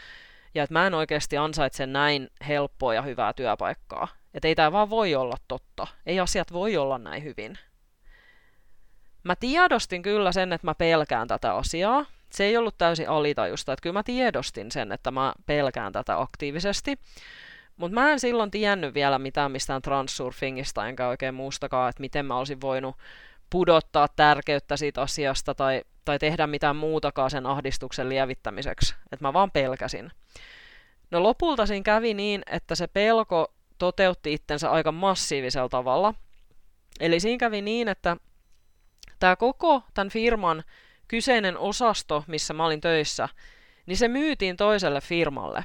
ja 0.55 0.63
että 0.63 0.73
mä 0.73 0.87
en 0.87 0.95
oikeasti 0.95 1.37
ansaitse 1.37 1.87
näin 1.87 2.29
helppoa 2.49 2.95
ja 2.95 3.03
hyvää 3.03 3.33
työpaikkaa. 3.33 4.09
Että 4.35 4.49
ei 4.49 4.55
tämä 4.55 4.73
vaan 4.73 4.91
voi 4.91 5.15
olla 5.15 5.37
totta. 5.49 5.87
Ei 6.07 6.21
asiat 6.21 6.53
voi 6.53 6.77
olla 6.77 6.99
näin 6.99 7.25
hyvin. 7.25 7.59
Mä 9.27 9.37
tiedostin 9.37 10.03
kyllä 10.03 10.33
sen, 10.33 10.53
että 10.53 10.67
mä 10.67 10.75
pelkään 10.75 11.29
tätä 11.29 11.55
asiaa. 11.55 12.07
Se 12.31 12.45
ei 12.45 12.57
ollut 12.57 12.79
täysin 12.79 13.09
alitajusta, 13.09 13.73
että 13.73 13.83
kyllä 13.83 13.93
mä 13.93 14.03
tiedostin 14.03 14.73
sen, 14.73 14.93
että 14.93 15.11
mä 15.11 15.33
pelkään 15.47 15.93
tätä 15.93 16.21
aktiivisesti. 16.21 16.99
Mutta 17.77 17.95
mä 17.95 18.13
en 18.13 18.21
silloin 18.21 18.51
tiennyt 18.51 18.95
vielä 18.95 19.19
mitään 19.19 19.53
mistään 19.53 19.83
transsurfingista, 19.83 20.89
enkä 20.89 21.09
oikein 21.09 21.35
muustakaan, 21.35 21.91
että 21.91 22.01
miten 22.01 22.27
mä 22.27 22.39
olisin 22.39 22.61
voinut 22.61 22.97
pudottaa 23.51 24.09
tärkeyttä 24.17 24.77
siitä 24.77 25.03
asiasta 25.03 25.55
tai, 25.55 25.83
tai 26.05 26.19
tehdä 26.19 26.47
mitään 26.47 26.77
muutakaan 26.77 27.31
sen 27.31 27.47
ahdistuksen 27.47 28.09
lievittämiseksi. 28.09 28.95
Että 29.13 29.25
mä 29.25 29.33
vaan 29.33 29.51
pelkäsin. 29.51 30.11
No 31.11 31.23
lopulta 31.23 31.67
siinä 31.67 31.83
kävi 31.83 32.15
niin, 32.15 32.43
että 32.51 32.75
se 32.75 32.87
pelko 32.87 33.55
toteutti 33.79 34.33
itsensä 34.33 34.71
aika 34.71 34.93
massiivisella 34.93 35.69
tavalla. 35.69 36.15
Eli 37.01 37.21
siinä 37.21 37.39
kävi 37.39 37.63
niin, 37.63 37.89
että 37.89 38.17
tämä 39.19 39.37
koko 39.37 39.83
tämän 39.95 40.11
firman 40.11 40.65
kyseinen 41.09 41.59
osasto, 41.59 42.25
missä 42.27 42.55
mä 42.55 42.67
olin 42.67 42.81
töissä, 42.81 43.29
niin 43.87 43.97
se 43.97 44.09
myytiin 44.09 44.57
toiselle 44.57 45.01
firmalle. 45.01 45.65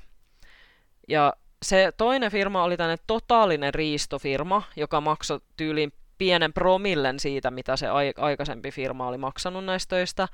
Ja 1.08 1.34
se 1.64 1.92
toinen 1.98 2.32
firma 2.32 2.64
oli 2.64 2.78
tänne 2.78 2.98
totaalinen 3.08 3.74
riistofirma, 3.74 4.64
joka 4.76 5.02
maksoi 5.02 5.40
tyyliin 5.58 5.94
pienen 6.18 6.54
promillen 6.54 7.20
siitä, 7.20 7.52
mitä 7.52 7.78
se 7.78 7.88
aikaisempi 8.18 8.72
firma 8.72 9.08
oli 9.08 9.18
maksanut 9.18 9.66
näistä 9.66 9.96
töistä, 9.96 10.28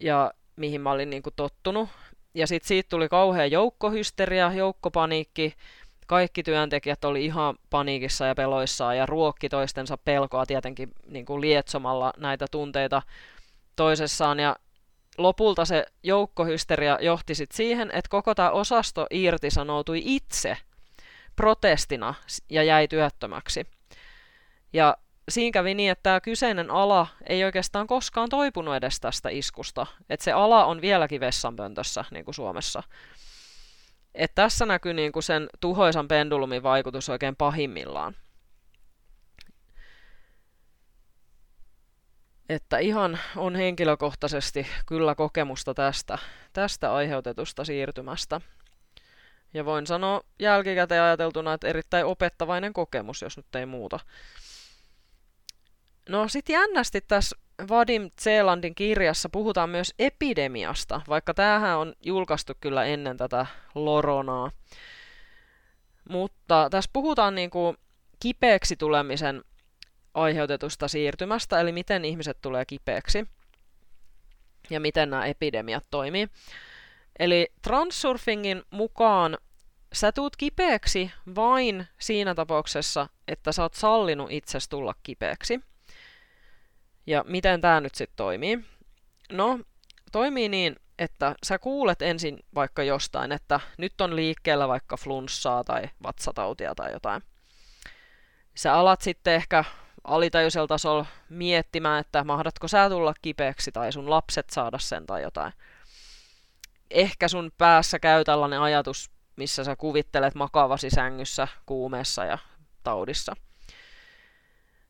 ja 0.00 0.32
mihin 0.56 0.80
mä 0.80 0.90
olin 0.90 1.10
niin 1.10 1.22
kuin 1.22 1.34
tottunut. 1.36 1.88
Ja 2.34 2.46
sitten 2.46 2.68
siitä 2.68 2.88
tuli 2.88 3.08
kauhea 3.08 3.46
joukkohysteria, 3.46 4.52
joukkopaniikki, 4.52 5.54
kaikki 6.06 6.42
työntekijät 6.42 7.04
oli 7.04 7.24
ihan 7.24 7.58
paniikissa 7.70 8.26
ja 8.26 8.34
peloissaan 8.34 8.96
ja 8.96 9.06
ruokki 9.06 9.48
toistensa 9.48 9.96
pelkoa 9.96 10.46
tietenkin 10.46 10.92
niin 11.06 11.26
kuin 11.26 11.40
lietsomalla 11.40 12.12
näitä 12.16 12.46
tunteita 12.50 13.02
toisessaan. 13.76 14.40
Ja 14.40 14.56
lopulta 15.18 15.64
se 15.64 15.86
joukkohysteria 16.02 16.98
johti 17.00 17.34
sit 17.34 17.52
siihen, 17.52 17.90
että 17.90 18.08
koko 18.08 18.34
tämä 18.34 18.50
osasto 18.50 19.06
irtisanoutui 19.10 20.02
itse 20.04 20.56
protestina 21.36 22.14
ja 22.50 22.62
jäi 22.62 22.88
työttömäksi. 22.88 23.66
Ja 24.72 24.96
siinä 25.28 25.52
kävi 25.52 25.74
niin, 25.74 25.90
että 25.90 26.02
tämä 26.02 26.20
kyseinen 26.20 26.70
ala 26.70 27.06
ei 27.28 27.44
oikeastaan 27.44 27.86
koskaan 27.86 28.28
toipunut 28.28 28.74
edes 28.74 29.00
tästä 29.00 29.28
iskusta. 29.28 29.86
Että 30.10 30.24
se 30.24 30.32
ala 30.32 30.64
on 30.64 30.80
vieläkin 30.80 31.20
vessanpöntössä, 31.20 32.04
niin 32.10 32.24
kuin 32.24 32.34
Suomessa. 32.34 32.82
Et 34.14 34.32
tässä 34.34 34.66
näkyy 34.66 34.94
niin 34.94 35.12
kuin 35.12 35.22
sen 35.22 35.48
tuhoisan 35.60 36.08
pendulumin 36.08 36.62
vaikutus 36.62 37.08
oikein 37.08 37.36
pahimmillaan. 37.36 38.16
Että 42.48 42.78
ihan 42.78 43.18
on 43.36 43.56
henkilökohtaisesti 43.56 44.66
kyllä 44.86 45.14
kokemusta 45.14 45.74
tästä, 45.74 46.18
tästä 46.52 46.94
aiheutetusta 46.94 47.64
siirtymästä. 47.64 48.40
Ja 49.54 49.64
voin 49.64 49.86
sanoa 49.86 50.20
jälkikäteen 50.38 51.02
ajateltuna, 51.02 51.52
että 51.52 51.68
erittäin 51.68 52.06
opettavainen 52.06 52.72
kokemus, 52.72 53.22
jos 53.22 53.36
nyt 53.36 53.54
ei 53.54 53.66
muuta. 53.66 54.00
No 56.08 56.28
sitten 56.28 56.54
jännästi 56.54 57.00
tässä 57.00 57.36
Vadim 57.68 58.10
Zeelandin 58.20 58.74
kirjassa 58.74 59.28
puhutaan 59.28 59.70
myös 59.70 59.94
epidemiasta, 59.98 61.00
vaikka 61.08 61.34
tämähän 61.34 61.78
on 61.78 61.94
julkaistu 62.02 62.52
kyllä 62.60 62.84
ennen 62.84 63.16
tätä 63.16 63.46
loronaa. 63.74 64.50
Mutta 66.08 66.68
tässä 66.70 66.90
puhutaan 66.92 67.34
niin 67.34 67.50
kuin 67.50 67.76
kipeäksi 68.20 68.76
tulemisen 68.76 69.44
aiheutetusta 70.14 70.88
siirtymästä, 70.88 71.60
eli 71.60 71.72
miten 71.72 72.04
ihmiset 72.04 72.38
tulee 72.42 72.64
kipeäksi 72.64 73.26
ja 74.70 74.80
miten 74.80 75.10
nämä 75.10 75.26
epidemiat 75.26 75.84
toimii. 75.90 76.28
Eli 77.18 77.52
Transsurfingin 77.62 78.62
mukaan 78.70 79.38
sä 79.92 80.12
tuut 80.12 80.36
kipeäksi 80.36 81.10
vain 81.34 81.86
siinä 81.98 82.34
tapauksessa, 82.34 83.08
että 83.28 83.52
sä 83.52 83.62
oot 83.62 83.74
sallinut 83.74 84.30
itsesi 84.30 84.70
tulla 84.70 84.94
kipeäksi. 85.02 85.60
Ja 87.06 87.24
miten 87.26 87.60
tämä 87.60 87.80
nyt 87.80 87.94
sitten 87.94 88.16
toimii? 88.16 88.64
No, 89.32 89.60
toimii 90.12 90.48
niin, 90.48 90.76
että 90.98 91.34
sä 91.44 91.58
kuulet 91.58 92.02
ensin 92.02 92.38
vaikka 92.54 92.82
jostain, 92.82 93.32
että 93.32 93.60
nyt 93.78 94.00
on 94.00 94.16
liikkeellä 94.16 94.68
vaikka 94.68 94.96
flunssaa 94.96 95.64
tai 95.64 95.82
vatsatautia 96.02 96.74
tai 96.74 96.92
jotain. 96.92 97.22
Sä 98.54 98.74
alat 98.74 99.00
sitten 99.02 99.34
ehkä 99.34 99.64
alitajuisella 100.04 100.66
tasolla 100.66 101.06
miettimään, 101.28 102.00
että 102.00 102.24
mahdatko 102.24 102.68
sä 102.68 102.90
tulla 102.90 103.14
kipeäksi 103.22 103.72
tai 103.72 103.92
sun 103.92 104.10
lapset 104.10 104.50
saada 104.50 104.78
sen 104.78 105.06
tai 105.06 105.22
jotain. 105.22 105.52
Ehkä 106.90 107.28
sun 107.28 107.52
päässä 107.58 107.98
käy 107.98 108.24
tällainen 108.24 108.60
ajatus, 108.60 109.10
missä 109.36 109.64
sä 109.64 109.76
kuvittelet 109.76 110.34
makavasi 110.34 110.90
sängyssä, 110.90 111.48
kuumeessa 111.66 112.24
ja 112.24 112.38
taudissa. 112.82 113.36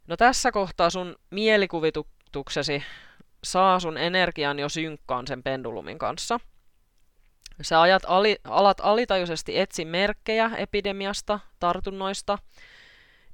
No 0.07 0.17
tässä 0.17 0.53
kohtaa 0.53 0.91
sun 0.91 1.17
mielikuvituksesi 1.31 2.83
saa 3.45 3.81
sun 3.81 3.99
energian 3.99 4.59
jo 4.59 4.69
synkkaan 4.69 5.27
sen 5.27 5.43
pendulumin 5.43 5.99
kanssa. 5.99 6.41
Sä 7.63 7.81
ajat 7.81 8.03
ali, 8.07 8.37
alat 8.45 8.81
alitajuisesti 8.83 9.59
etsi 9.59 9.85
merkkejä 9.85 10.51
epidemiasta, 10.57 11.41
tartunnoista. 11.61 12.39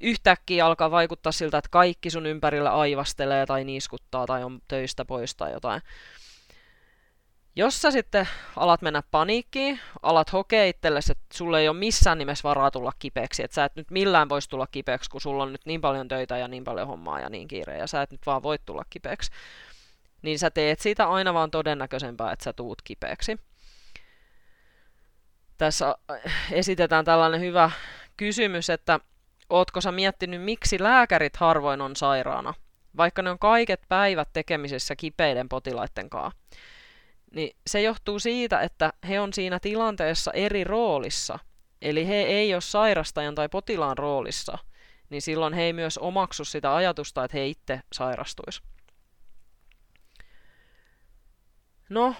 Yhtäkkiä 0.00 0.66
alkaa 0.66 0.90
vaikuttaa 0.90 1.32
siltä, 1.32 1.58
että 1.58 1.68
kaikki 1.70 2.10
sun 2.10 2.26
ympärillä 2.26 2.70
aivastelee 2.70 3.46
tai 3.46 3.64
niiskuttaa 3.64 4.26
tai 4.26 4.44
on 4.44 4.60
töistä 4.68 5.04
pois 5.04 5.34
tai 5.34 5.52
jotain. 5.52 5.82
Jos 7.60 7.82
sä 7.82 7.90
sitten 7.90 8.28
alat 8.56 8.82
mennä 8.82 9.02
paniikkiin, 9.10 9.80
alat 10.02 10.32
hokea 10.32 10.64
itsellesi, 10.64 11.12
että 11.12 11.24
sulle 11.34 11.60
ei 11.60 11.68
ole 11.68 11.76
missään 11.76 12.18
nimessä 12.18 12.48
varaa 12.48 12.70
tulla 12.70 12.92
kipeäksi, 12.98 13.42
että 13.42 13.54
sä 13.54 13.64
et 13.64 13.76
nyt 13.76 13.90
millään 13.90 14.28
voisi 14.28 14.50
tulla 14.50 14.66
kipeäksi, 14.66 15.10
kun 15.10 15.20
sulla 15.20 15.42
on 15.42 15.52
nyt 15.52 15.66
niin 15.66 15.80
paljon 15.80 16.08
töitä 16.08 16.38
ja 16.38 16.48
niin 16.48 16.64
paljon 16.64 16.88
hommaa 16.88 17.20
ja 17.20 17.28
niin 17.28 17.48
kiire, 17.48 17.78
ja 17.78 17.86
sä 17.86 18.02
et 18.02 18.10
nyt 18.10 18.26
vaan 18.26 18.42
voi 18.42 18.58
tulla 18.66 18.82
kipeäksi, 18.90 19.30
niin 20.22 20.38
sä 20.38 20.50
teet 20.50 20.80
siitä 20.80 21.08
aina 21.08 21.34
vaan 21.34 21.50
todennäköisempää, 21.50 22.32
että 22.32 22.44
sä 22.44 22.52
tuut 22.52 22.82
kipeäksi. 22.82 23.36
Tässä 25.58 25.94
äh, 26.10 26.52
esitetään 26.52 27.04
tällainen 27.04 27.40
hyvä 27.40 27.70
kysymys, 28.16 28.70
että 28.70 29.00
ootko 29.50 29.80
sä 29.80 29.92
miettinyt, 29.92 30.42
miksi 30.42 30.82
lääkärit 30.82 31.36
harvoin 31.36 31.80
on 31.80 31.96
sairaana, 31.96 32.54
vaikka 32.96 33.22
ne 33.22 33.30
on 33.30 33.38
kaiket 33.38 33.80
päivät 33.88 34.28
tekemisessä 34.32 34.96
kipeiden 34.96 35.48
potilaiden 35.48 36.10
kanssa 36.10 36.40
niin 37.34 37.56
se 37.66 37.82
johtuu 37.82 38.18
siitä, 38.18 38.60
että 38.60 38.92
he 39.08 39.20
on 39.20 39.32
siinä 39.32 39.60
tilanteessa 39.60 40.32
eri 40.32 40.64
roolissa. 40.64 41.38
Eli 41.82 42.06
he 42.06 42.14
ei 42.14 42.54
ole 42.54 42.60
sairastajan 42.60 43.34
tai 43.34 43.48
potilaan 43.48 43.98
roolissa, 43.98 44.58
niin 45.10 45.22
silloin 45.22 45.54
he 45.54 45.62
ei 45.62 45.72
myös 45.72 45.98
omaksu 45.98 46.44
sitä 46.44 46.74
ajatusta, 46.74 47.24
että 47.24 47.36
he 47.36 47.46
itse 47.46 47.80
sairastuisi. 47.92 48.62
No, 51.88 52.14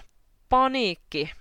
paniikki. 0.49 1.31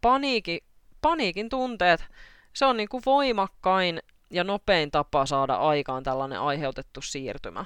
Paniikki. 0.00 0.64
Paniikin 1.00 1.48
tunteet, 1.48 2.04
se 2.52 2.64
on 2.64 2.76
niin 2.76 2.88
kuin 2.88 3.02
voimakkain 3.06 4.00
ja 4.30 4.44
nopein 4.44 4.90
tapa 4.90 5.26
saada 5.26 5.54
aikaan 5.54 6.02
tällainen 6.02 6.40
aiheutettu 6.40 7.00
siirtymä. 7.02 7.64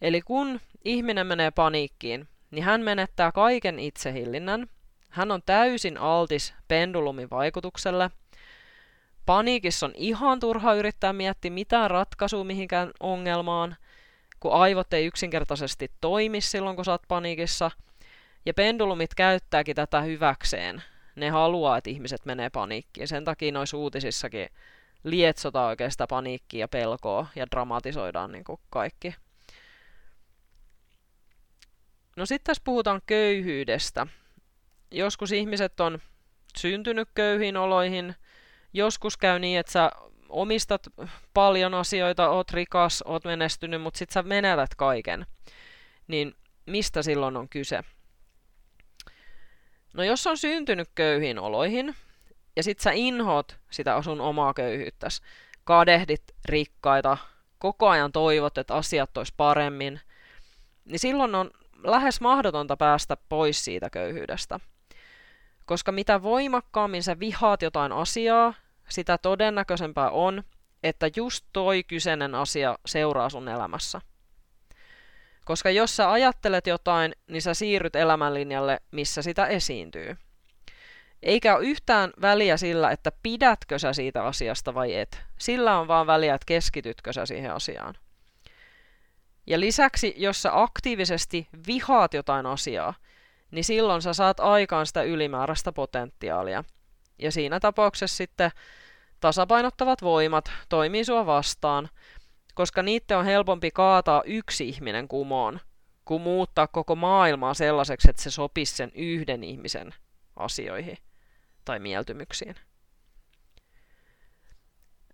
Eli 0.00 0.20
kun 0.20 0.60
ihminen 0.84 1.26
menee 1.26 1.50
paniikkiin, 1.50 2.28
niin 2.52 2.64
hän 2.64 2.80
menettää 2.80 3.32
kaiken 3.32 3.78
itsehillinnän. 3.78 4.66
Hän 5.10 5.30
on 5.30 5.42
täysin 5.46 5.98
altis 5.98 6.54
pendulumin 6.68 7.30
vaikutukselle. 7.30 8.10
Paniikissa 9.26 9.86
on 9.86 9.92
ihan 9.96 10.40
turha 10.40 10.74
yrittää 10.74 11.12
miettiä 11.12 11.50
mitään 11.50 11.90
ratkaisua 11.90 12.44
mihinkään 12.44 12.90
ongelmaan, 13.00 13.76
kun 14.40 14.52
aivot 14.52 14.92
ei 14.92 15.06
yksinkertaisesti 15.06 15.90
toimi 16.00 16.40
silloin, 16.40 16.76
kun 16.76 16.84
sä 16.84 16.92
oot 16.92 17.02
paniikissa. 17.08 17.70
Ja 18.46 18.54
pendulumit 18.54 19.14
käyttääkin 19.14 19.76
tätä 19.76 20.00
hyväkseen. 20.00 20.82
Ne 21.16 21.30
haluaa, 21.30 21.76
että 21.76 21.90
ihmiset 21.90 22.24
menee 22.24 22.50
paniikkiin. 22.50 23.08
Sen 23.08 23.24
takia 23.24 23.52
noissa 23.52 23.76
uutisissakin 23.76 24.48
lietsotaan 25.04 25.68
oikeastaan 25.68 26.08
paniikkia 26.08 26.60
ja 26.60 26.68
pelkoa 26.68 27.26
ja 27.36 27.46
dramatisoidaan 27.50 28.32
niin 28.32 28.44
kuin 28.44 28.60
kaikki. 28.70 29.14
No 32.16 32.26
sitten 32.26 32.44
tässä 32.44 32.62
puhutaan 32.64 33.00
köyhyydestä. 33.06 34.06
Joskus 34.90 35.32
ihmiset 35.32 35.80
on 35.80 35.98
syntynyt 36.56 37.08
köyhiin 37.14 37.56
oloihin, 37.56 38.14
joskus 38.72 39.16
käy 39.16 39.38
niin, 39.38 39.58
että 39.58 39.72
sä 39.72 39.90
omistat 40.28 40.86
paljon 41.34 41.74
asioita, 41.74 42.28
oot 42.28 42.50
rikas, 42.50 43.02
oot 43.06 43.24
menestynyt, 43.24 43.82
mutta 43.82 43.98
sitten 43.98 44.12
sä 44.12 44.22
menetät 44.22 44.74
kaiken. 44.74 45.26
Niin 46.06 46.34
mistä 46.66 47.02
silloin 47.02 47.36
on 47.36 47.48
kyse? 47.48 47.80
No 49.94 50.04
jos 50.04 50.26
on 50.26 50.38
syntynyt 50.38 50.88
köyhiin 50.94 51.38
oloihin, 51.38 51.96
ja 52.56 52.62
sit 52.62 52.80
sä 52.80 52.90
inhoot 52.92 53.56
sitä 53.70 54.02
sun 54.02 54.20
omaa 54.20 54.54
köyhyyttäsi, 54.54 55.22
kadehdit 55.64 56.22
rikkaita, 56.44 57.18
koko 57.58 57.88
ajan 57.88 58.12
toivot, 58.12 58.58
että 58.58 58.74
asiat 58.74 59.16
olisi 59.16 59.34
paremmin, 59.36 60.00
niin 60.84 60.98
silloin 60.98 61.34
on 61.34 61.50
lähes 61.84 62.20
mahdotonta 62.20 62.76
päästä 62.76 63.16
pois 63.28 63.64
siitä 63.64 63.90
köyhyydestä. 63.90 64.60
Koska 65.66 65.92
mitä 65.92 66.22
voimakkaammin 66.22 67.02
sä 67.02 67.18
vihaat 67.18 67.62
jotain 67.62 67.92
asiaa, 67.92 68.54
sitä 68.88 69.18
todennäköisempää 69.18 70.10
on, 70.10 70.42
että 70.82 71.10
just 71.16 71.46
toi 71.52 71.84
kyseinen 71.84 72.34
asia 72.34 72.78
seuraa 72.86 73.28
sun 73.28 73.48
elämässä. 73.48 74.00
Koska 75.44 75.70
jos 75.70 75.96
sä 75.96 76.10
ajattelet 76.10 76.66
jotain, 76.66 77.12
niin 77.26 77.42
sä 77.42 77.54
siirryt 77.54 77.96
elämänlinjalle, 77.96 78.80
missä 78.90 79.22
sitä 79.22 79.46
esiintyy. 79.46 80.16
Eikä 81.22 81.56
ole 81.56 81.64
yhtään 81.64 82.10
väliä 82.20 82.56
sillä, 82.56 82.90
että 82.90 83.12
pidätkö 83.22 83.78
sä 83.78 83.92
siitä 83.92 84.24
asiasta 84.24 84.74
vai 84.74 84.94
et. 84.94 85.22
Sillä 85.38 85.78
on 85.78 85.88
vaan 85.88 86.06
väliä, 86.06 86.34
että 86.34 86.44
keskitytkö 86.46 87.12
sä 87.12 87.26
siihen 87.26 87.52
asiaan. 87.52 87.94
Ja 89.46 89.60
lisäksi, 89.60 90.14
jos 90.16 90.42
sä 90.42 90.50
aktiivisesti 90.62 91.48
vihaat 91.66 92.14
jotain 92.14 92.46
asiaa, 92.46 92.94
niin 93.50 93.64
silloin 93.64 94.02
sä 94.02 94.12
saat 94.12 94.40
aikaan 94.40 94.86
sitä 94.86 95.02
ylimääräistä 95.02 95.72
potentiaalia. 95.72 96.64
Ja 97.18 97.32
siinä 97.32 97.60
tapauksessa 97.60 98.16
sitten 98.16 98.50
tasapainottavat 99.20 100.02
voimat 100.02 100.50
toimii 100.68 101.04
sua 101.04 101.26
vastaan, 101.26 101.88
koska 102.54 102.82
niitä 102.82 103.18
on 103.18 103.24
helpompi 103.24 103.70
kaataa 103.70 104.22
yksi 104.26 104.68
ihminen 104.68 105.08
kumoon, 105.08 105.60
kuin 106.04 106.22
muuttaa 106.22 106.66
koko 106.66 106.96
maailmaa 106.96 107.54
sellaiseksi, 107.54 108.10
että 108.10 108.22
se 108.22 108.30
sopisi 108.30 108.76
sen 108.76 108.92
yhden 108.94 109.44
ihmisen 109.44 109.94
asioihin 110.36 110.98
tai 111.64 111.78
mieltymyksiin. 111.78 112.54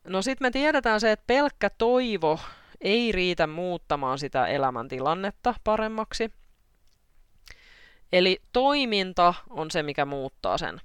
No 0.04 0.22
sitten 0.22 0.46
me 0.46 0.50
tiedetään 0.50 1.00
se, 1.00 1.12
että 1.12 1.24
pelkkä 1.26 1.70
toivo 1.70 2.40
ei 2.80 3.12
riitä 3.12 3.46
muuttamaan 3.46 4.18
sitä 4.18 4.46
elämäntilannetta 4.46 5.54
paremmaksi. 5.64 6.32
Eli 8.12 8.42
toiminta 8.52 9.34
on 9.50 9.70
se, 9.70 9.82
mikä 9.82 10.04
muuttaa 10.04 10.58
sen. 10.58 10.80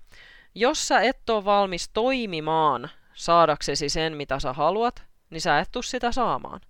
Jos 0.55 0.87
sä 0.87 1.01
et 1.01 1.29
ole 1.29 1.45
valmis 1.45 1.89
toimimaan 1.89 2.89
saadaksesi 3.13 3.89
sen, 3.89 4.17
mitä 4.17 4.39
sä 4.39 4.53
haluat, 4.53 5.03
niin 5.29 5.41
sä 5.41 5.59
et 5.59 5.69
tule 5.71 5.83
sitä 5.83 6.11
saamaan. 6.11 6.61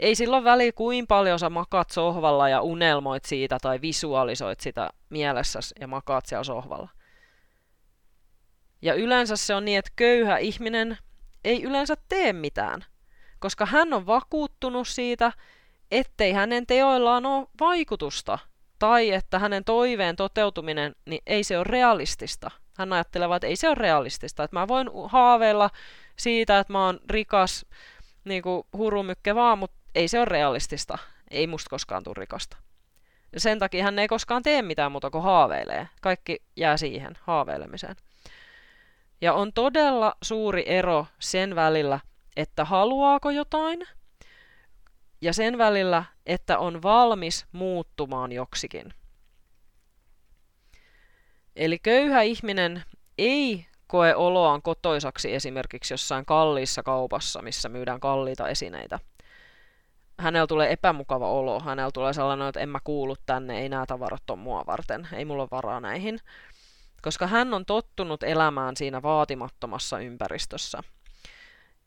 ei 0.00 0.14
silloin 0.14 0.44
väli 0.44 0.72
kuin 0.72 1.06
paljon 1.06 1.38
sä 1.38 1.50
makaat 1.50 1.90
sohvalla 1.90 2.48
ja 2.48 2.60
unelmoit 2.60 3.24
siitä 3.24 3.58
tai 3.62 3.80
visualisoit 3.80 4.60
sitä 4.60 4.90
mielessäsi 5.10 5.74
ja 5.80 5.86
makaat 5.86 6.26
siellä 6.26 6.44
sohvalla. 6.44 6.88
Ja 8.82 8.94
yleensä 8.94 9.36
se 9.36 9.54
on 9.54 9.64
niin, 9.64 9.78
että 9.78 9.90
köyhä 9.96 10.38
ihminen 10.38 10.98
ei 11.44 11.62
yleensä 11.62 11.94
tee 12.08 12.32
mitään, 12.32 12.84
koska 13.38 13.66
hän 13.66 13.92
on 13.92 14.06
vakuuttunut 14.06 14.88
siitä, 14.88 15.32
ettei 15.90 16.32
hänen 16.32 16.66
teoillaan 16.66 17.26
ole 17.26 17.46
vaikutusta 17.60 18.38
tai 18.78 19.10
että 19.10 19.38
hänen 19.38 19.64
toiveen 19.64 20.16
toteutuminen, 20.16 20.94
niin 21.06 21.22
ei 21.26 21.44
se 21.44 21.58
ole 21.58 21.64
realistista. 21.64 22.50
Hän 22.78 22.92
ajattelee, 22.92 23.28
että 23.36 23.46
ei 23.46 23.56
se 23.56 23.68
ole 23.68 23.74
realistista, 23.74 24.44
että 24.44 24.56
mä 24.56 24.68
voin 24.68 24.90
haaveilla 25.08 25.70
siitä, 26.16 26.58
että 26.58 26.72
mä 26.72 26.86
oon 26.86 27.00
rikas 27.10 27.66
niin 28.24 28.42
kuin 28.42 28.66
hurumykke 28.76 29.34
vaan, 29.34 29.58
mutta 29.58 29.78
ei 29.94 30.08
se 30.08 30.18
ole 30.18 30.24
realistista. 30.24 30.98
Ei 31.30 31.46
musta 31.46 31.70
koskaan 31.70 32.04
tule 32.04 32.14
rikasta. 32.18 32.56
Sen 33.36 33.58
takia 33.58 33.84
hän 33.84 33.98
ei 33.98 34.08
koskaan 34.08 34.42
tee 34.42 34.62
mitään 34.62 34.92
muuta 34.92 35.10
kuin 35.10 35.24
haaveilee. 35.24 35.88
Kaikki 36.00 36.42
jää 36.56 36.76
siihen 36.76 37.18
haaveilemiseen. 37.20 37.96
Ja 39.20 39.32
on 39.32 39.52
todella 39.52 40.14
suuri 40.22 40.64
ero 40.66 41.06
sen 41.18 41.54
välillä, 41.54 42.00
että 42.38 42.64
haluaako 42.64 43.30
jotain, 43.30 43.86
ja 45.20 45.32
sen 45.32 45.58
välillä, 45.58 46.04
että 46.26 46.58
on 46.58 46.82
valmis 46.82 47.46
muuttumaan 47.52 48.32
joksikin. 48.32 48.94
Eli 51.56 51.78
köyhä 51.78 52.22
ihminen 52.22 52.82
ei 53.18 53.66
koe 53.86 54.14
oloaan 54.14 54.62
kotoisaksi 54.62 55.34
esimerkiksi 55.34 55.94
jossain 55.94 56.24
kalliissa 56.24 56.82
kaupassa, 56.82 57.42
missä 57.42 57.68
myydään 57.68 58.00
kalliita 58.00 58.48
esineitä. 58.48 58.98
Hänellä 60.18 60.46
tulee 60.46 60.72
epämukava 60.72 61.30
olo, 61.30 61.60
hänellä 61.60 61.90
tulee 61.94 62.12
sellainen, 62.12 62.48
että 62.48 62.60
en 62.60 62.68
mä 62.68 62.78
kuulu 62.84 63.16
tänne, 63.26 63.60
ei 63.60 63.68
nämä 63.68 63.86
tavarat 63.86 64.30
ole 64.30 64.38
mua 64.38 64.64
varten, 64.66 65.08
ei 65.12 65.24
mulla 65.24 65.42
ole 65.42 65.48
varaa 65.50 65.80
näihin. 65.80 66.20
Koska 67.02 67.26
hän 67.26 67.54
on 67.54 67.66
tottunut 67.66 68.22
elämään 68.22 68.76
siinä 68.76 69.02
vaatimattomassa 69.02 69.98
ympäristössä. 69.98 70.82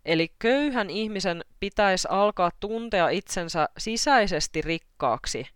Eli 0.05 0.33
köyhän 0.39 0.89
ihmisen 0.89 1.45
pitäisi 1.59 2.07
alkaa 2.11 2.51
tuntea 2.59 3.09
itsensä 3.09 3.69
sisäisesti 3.77 4.61
rikkaaksi 4.61 5.47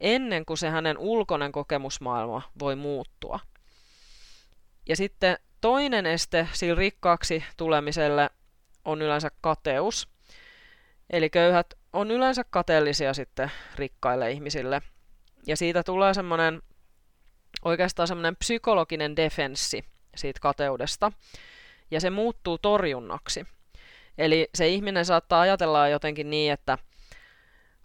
ennen 0.00 0.44
kuin 0.46 0.58
se 0.58 0.70
hänen 0.70 0.98
ulkoinen 0.98 1.52
kokemusmaailma 1.52 2.42
voi 2.58 2.76
muuttua. 2.76 3.40
Ja 4.88 4.96
sitten 4.96 5.38
toinen 5.60 6.06
este 6.06 6.48
sillä 6.52 6.74
rikkaaksi 6.74 7.44
tulemiselle 7.56 8.30
on 8.84 9.02
yleensä 9.02 9.30
kateus. 9.40 10.08
Eli 11.10 11.30
köyhät 11.30 11.74
on 11.92 12.10
yleensä 12.10 12.44
kateellisia 12.50 13.14
sitten 13.14 13.50
rikkaille 13.74 14.30
ihmisille. 14.30 14.82
Ja 15.46 15.56
siitä 15.56 15.82
tulee 15.82 16.14
semmoinen 16.14 16.62
oikeastaan 17.64 18.08
semmoinen 18.08 18.36
psykologinen 18.36 19.16
defenssi 19.16 19.84
siitä 20.16 20.40
kateudesta. 20.40 21.12
Ja 21.90 22.00
se 22.00 22.10
muuttuu 22.10 22.58
torjunnaksi. 22.58 23.46
Eli 24.18 24.48
se 24.54 24.68
ihminen 24.68 25.04
saattaa 25.04 25.40
ajatella 25.40 25.88
jotenkin 25.88 26.30
niin, 26.30 26.52
että 26.52 26.78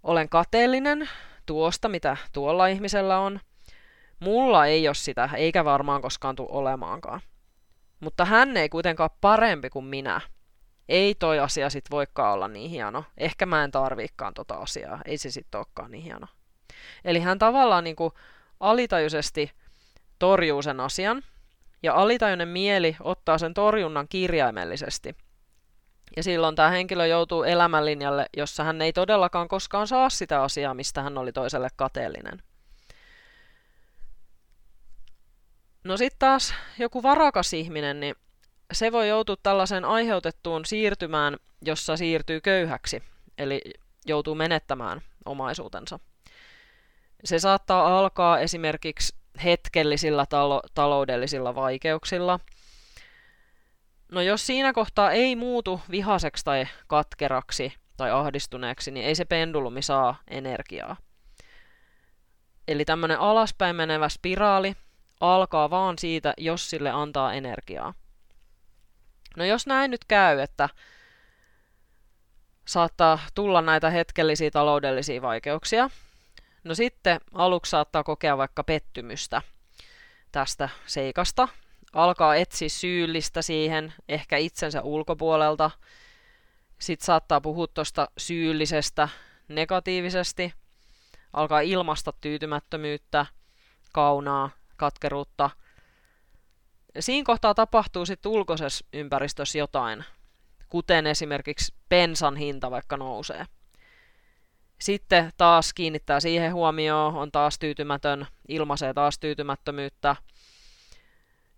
olen 0.03 0.29
kateellinen 0.29 1.09
tuosta, 1.45 1.89
mitä 1.89 2.17
tuolla 2.33 2.67
ihmisellä 2.67 3.19
on. 3.19 3.39
Mulla 4.19 4.65
ei 4.65 4.87
ole 4.87 4.95
sitä, 4.95 5.29
eikä 5.35 5.65
varmaan 5.65 6.01
koskaan 6.01 6.35
tule 6.35 6.49
olemaankaan. 6.51 7.21
Mutta 7.99 8.25
hän 8.25 8.57
ei 8.57 8.69
kuitenkaan 8.69 9.09
parempi 9.21 9.69
kuin 9.69 9.85
minä. 9.85 10.21
Ei 10.89 11.15
toi 11.15 11.39
asia 11.39 11.69
sit 11.69 11.85
voikaan 11.91 12.33
olla 12.33 12.47
niin 12.47 12.69
hieno. 12.69 13.03
Ehkä 13.17 13.45
mä 13.45 13.63
en 13.63 13.71
tarviikaan 13.71 14.33
tota 14.33 14.53
asiaa. 14.53 15.01
Ei 15.05 15.17
se 15.17 15.31
sitten 15.31 15.59
olekaan 15.59 15.91
niin 15.91 16.03
hieno. 16.03 16.27
Eli 17.05 17.19
hän 17.19 17.39
tavallaan 17.39 17.83
niin 17.83 17.95
kuin 17.95 18.13
alitajuisesti 18.59 19.51
torjuu 20.19 20.61
sen 20.61 20.79
asian, 20.79 21.23
ja 21.83 21.93
alitajuinen 21.93 22.47
mieli 22.47 22.95
ottaa 22.99 23.37
sen 23.37 23.53
torjunnan 23.53 24.07
kirjaimellisesti. 24.07 25.15
Ja 26.17 26.23
silloin 26.23 26.55
tämä 26.55 26.69
henkilö 26.69 27.05
joutuu 27.05 27.43
elämänlinjalle, 27.43 28.25
jossa 28.37 28.63
hän 28.63 28.81
ei 28.81 28.93
todellakaan 28.93 29.47
koskaan 29.47 29.87
saa 29.87 30.09
sitä 30.09 30.43
asiaa, 30.43 30.73
mistä 30.73 31.01
hän 31.01 31.17
oli 31.17 31.31
toiselle 31.31 31.69
kateellinen. 31.75 32.43
No 35.83 35.97
sitten 35.97 36.19
taas 36.19 36.53
joku 36.79 37.03
varakas 37.03 37.53
ihminen, 37.53 37.99
niin 37.99 38.15
se 38.73 38.91
voi 38.91 39.09
joutua 39.09 39.35
tällaisen 39.43 39.85
aiheutettuun 39.85 40.65
siirtymään, 40.65 41.37
jossa 41.61 41.97
siirtyy 41.97 42.41
köyhäksi, 42.41 43.03
eli 43.37 43.61
joutuu 44.05 44.35
menettämään 44.35 45.01
omaisuutensa. 45.25 45.99
Se 47.23 47.39
saattaa 47.39 47.99
alkaa 47.99 48.39
esimerkiksi 48.39 49.15
hetkellisillä 49.43 50.25
talo- 50.25 50.69
taloudellisilla 50.73 51.55
vaikeuksilla. 51.55 52.39
No 54.11 54.21
jos 54.21 54.47
siinä 54.47 54.73
kohtaa 54.73 55.11
ei 55.11 55.35
muutu 55.35 55.81
vihaseksi 55.91 56.45
tai 56.45 56.67
katkeraksi 56.87 57.73
tai 57.97 58.11
ahdistuneeksi, 58.11 58.91
niin 58.91 59.05
ei 59.05 59.15
se 59.15 59.25
pendulumi 59.25 59.81
saa 59.81 60.19
energiaa. 60.27 60.97
Eli 62.67 62.85
tämmöinen 62.85 63.19
alaspäin 63.19 63.75
menevä 63.75 64.09
spiraali 64.09 64.75
alkaa 65.19 65.69
vaan 65.69 65.97
siitä, 65.97 66.33
jos 66.37 66.69
sille 66.69 66.89
antaa 66.89 67.33
energiaa. 67.33 67.93
No 69.37 69.45
jos 69.45 69.67
näin 69.67 69.91
nyt 69.91 70.05
käy, 70.05 70.39
että 70.39 70.69
saattaa 72.67 73.19
tulla 73.35 73.61
näitä 73.61 73.89
hetkellisiä 73.89 74.51
taloudellisia 74.51 75.21
vaikeuksia, 75.21 75.89
no 76.63 76.75
sitten 76.75 77.19
aluksi 77.33 77.69
saattaa 77.69 78.03
kokea 78.03 78.37
vaikka 78.37 78.63
pettymystä 78.63 79.41
tästä 80.31 80.69
seikasta, 80.85 81.47
alkaa 81.93 82.35
etsiä 82.35 82.69
syyllistä 82.69 83.41
siihen, 83.41 83.93
ehkä 84.09 84.37
itsensä 84.37 84.81
ulkopuolelta, 84.81 85.71
sitten 86.79 87.05
saattaa 87.05 87.41
puhua 87.41 87.67
tuosta 87.67 88.07
syyllisestä 88.17 89.09
negatiivisesti, 89.47 90.53
alkaa 91.33 91.61
ilmasta 91.61 92.13
tyytymättömyyttä, 92.21 93.25
kaunaa, 93.93 94.49
katkeruutta. 94.77 95.49
Siinä 96.99 97.25
kohtaa 97.25 97.53
tapahtuu 97.53 98.05
sitten 98.05 98.31
ulkoisessa 98.31 98.85
ympäristössä 98.93 99.57
jotain, 99.57 100.05
kuten 100.69 101.07
esimerkiksi 101.07 101.73
pensan 101.89 102.35
hinta 102.35 102.71
vaikka 102.71 102.97
nousee. 102.97 103.45
Sitten 104.81 105.31
taas 105.37 105.73
kiinnittää 105.73 106.19
siihen 106.19 106.53
huomioon, 106.53 107.15
on 107.15 107.31
taas 107.31 107.59
tyytymätön, 107.59 108.27
ilmaisee 108.47 108.93
taas 108.93 109.19
tyytymättömyyttä. 109.19 110.15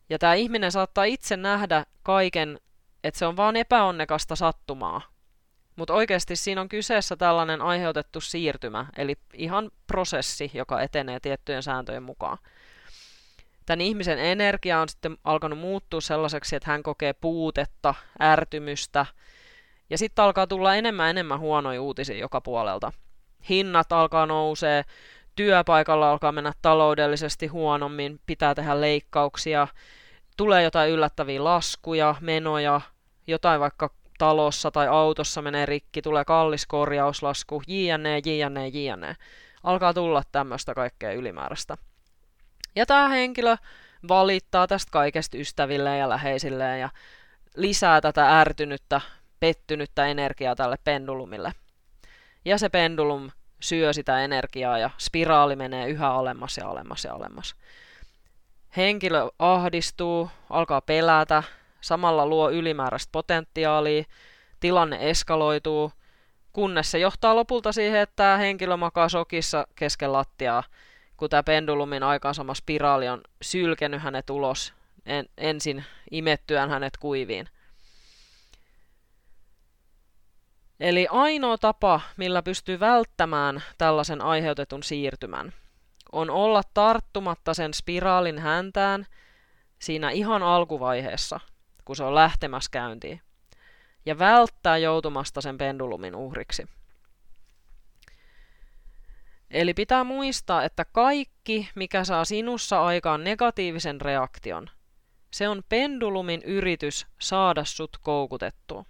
Ja 0.10 0.20
tämä 0.20 0.34
ihminen 0.34 0.72
saattaa 0.72 1.04
itse 1.04 1.38
nähdä 1.38 1.86
kaiken, 2.04 2.60
että 3.04 3.18
se 3.18 3.26
on 3.26 3.38
vain 3.38 3.56
epäonnekasta 3.56 4.36
sattumaa. 4.36 5.02
Mutta 5.76 5.94
oikeasti 5.94 6.36
siinä 6.36 6.62
on 6.62 6.70
kyseessä 6.70 7.16
tällainen 7.16 7.62
aiheutettu 7.62 8.22
siirtymä, 8.22 8.86
eli 8.98 9.16
ihan 9.34 9.72
prosessi, 9.88 10.52
joka 10.54 10.82
etenee 10.82 11.20
tiettyjen 11.20 11.64
sääntöjen 11.64 12.04
mukaan 12.04 12.38
tämän 13.66 13.82
ihmisen 13.82 14.20
energia 14.20 14.82
on 14.82 14.90
sitten 14.90 15.18
alkanut 15.24 15.60
muuttua 15.60 16.02
sellaiseksi, 16.02 16.56
että 16.56 16.72
hän 16.72 16.84
kokee 16.84 17.14
puutetta, 17.14 17.94
ärtymystä, 18.22 19.06
ja 19.90 19.98
sitten 19.98 20.26
alkaa 20.26 20.48
tulla 20.48 20.76
enemmän 20.76 21.10
enemmän 21.10 21.40
huonoja 21.40 21.82
uutisia 21.82 22.18
joka 22.18 22.42
puolelta. 22.42 22.92
Hinnat 23.50 23.92
alkaa 23.92 24.26
nousee, 24.26 24.84
työpaikalla 25.36 26.12
alkaa 26.12 26.32
mennä 26.32 26.52
taloudellisesti 26.62 27.48
huonommin, 27.48 28.20
pitää 28.26 28.56
tehdä 28.56 28.82
leikkauksia, 28.82 29.68
tulee 30.38 30.64
jotain 30.64 30.92
yllättäviä 30.92 31.44
laskuja, 31.44 32.16
menoja, 32.22 32.82
jotain 33.28 33.60
vaikka 33.60 33.90
talossa 34.18 34.72
tai 34.72 34.88
autossa 34.88 35.42
menee 35.42 35.66
rikki, 35.66 36.02
tulee 36.02 36.26
kallis 36.26 36.66
korjauslasku, 36.66 37.62
jne, 37.68 38.22
jne, 38.26 38.68
jne. 38.68 39.16
Alkaa 39.64 39.94
tulla 39.94 40.24
tämmöistä 40.32 40.74
kaikkea 40.74 41.12
ylimääräistä. 41.12 41.78
Ja 42.76 42.86
tämä 42.86 43.10
henkilö 43.10 43.56
valittaa 44.08 44.68
tästä 44.68 44.92
kaikesta 44.92 45.38
ystävilleen 45.38 46.00
ja 46.00 46.10
läheisilleen 46.10 46.80
ja 46.80 46.90
lisää 47.56 48.02
tätä 48.02 48.40
ärtynyttä, 48.40 49.02
pettynyttä 49.40 50.06
energiaa 50.08 50.56
tälle 50.56 50.76
pendulumille. 50.84 51.54
Ja 52.46 52.58
se 52.58 52.70
pendulum 52.70 53.32
syö 53.64 53.94
sitä 53.94 54.24
energiaa 54.24 54.78
ja 54.78 54.90
spiraali 54.98 55.56
menee 55.56 55.88
yhä 55.88 56.10
alemmas 56.10 56.58
ja 56.58 56.68
alemmas 56.68 57.04
ja 57.04 57.14
alemmas. 57.14 57.56
Henkilö 58.78 59.30
ahdistuu, 59.40 60.30
alkaa 60.50 60.82
pelätä, 60.82 61.44
samalla 61.82 62.26
luo 62.26 62.52
ylimääräistä 62.52 63.10
potentiaalia, 63.12 64.04
tilanne 64.60 65.10
eskaloituu, 65.10 65.92
kunnes 66.54 66.92
se 66.92 67.00
johtaa 67.00 67.36
lopulta 67.36 67.72
siihen, 67.72 68.00
että 68.00 68.38
henkilö 68.38 68.78
makaa 68.78 69.10
sokissa 69.10 69.68
kesken 69.76 70.14
lattiaa 70.14 70.64
kun 71.18 71.30
tämä 71.30 71.44
pendulumin 71.44 72.04
aikaansama 72.04 72.54
spiraali 72.54 73.10
on 73.10 73.22
sylkenyt 73.42 74.02
hänet 74.02 74.30
ulos 74.30 74.74
en, 75.06 75.26
ensin 75.38 75.84
imettyään 76.12 76.70
hänet 76.70 76.98
kuiviin. 76.98 77.50
Eli 80.80 81.08
ainoa 81.10 81.58
tapa, 81.58 82.02
millä 82.18 82.44
pystyy 82.44 82.80
välttämään 82.80 83.64
tällaisen 83.78 84.22
aiheutetun 84.22 84.84
siirtymän, 84.84 85.54
on 86.12 86.30
olla 86.30 86.62
tarttumatta 86.74 87.54
sen 87.54 87.74
spiraalin 87.74 88.40
häntään 88.40 89.08
siinä 89.80 90.10
ihan 90.10 90.44
alkuvaiheessa, 90.44 91.40
kun 91.86 91.96
se 91.96 92.04
on 92.04 92.16
lähtemässä 92.16 92.70
käyntiin, 92.72 93.22
ja 94.06 94.20
välttää 94.20 94.78
joutumasta 94.78 95.42
sen 95.42 95.58
pendulumin 95.58 96.16
uhriksi. 96.16 96.68
Eli 99.52 99.74
pitää 99.74 100.04
muistaa, 100.04 100.64
että 100.64 100.86
kaikki, 100.86 101.70
mikä 101.76 102.04
saa 102.04 102.26
sinussa 102.26 102.84
aikaan 102.84 103.24
negatiivisen 103.24 104.02
reaktion, 104.02 104.70
se 105.32 105.50
on 105.50 105.64
pendulumin 105.70 106.42
yritys 106.46 107.08
saada 107.20 107.66
sut 107.66 107.98
koukutettua. 108.02 108.86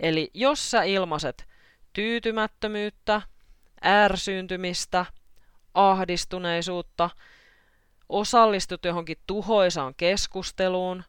Eli 0.00 0.30
jos 0.34 0.70
sä 0.70 0.82
ilmaset 0.82 1.48
tyytymättömyyttä, 1.92 3.22
ärsyyntymistä, 3.84 5.06
ahdistuneisuutta, 5.74 7.10
osallistut 8.08 8.84
johonkin 8.84 9.18
tuhoisaan 9.26 9.94
keskusteluun, 9.96 11.04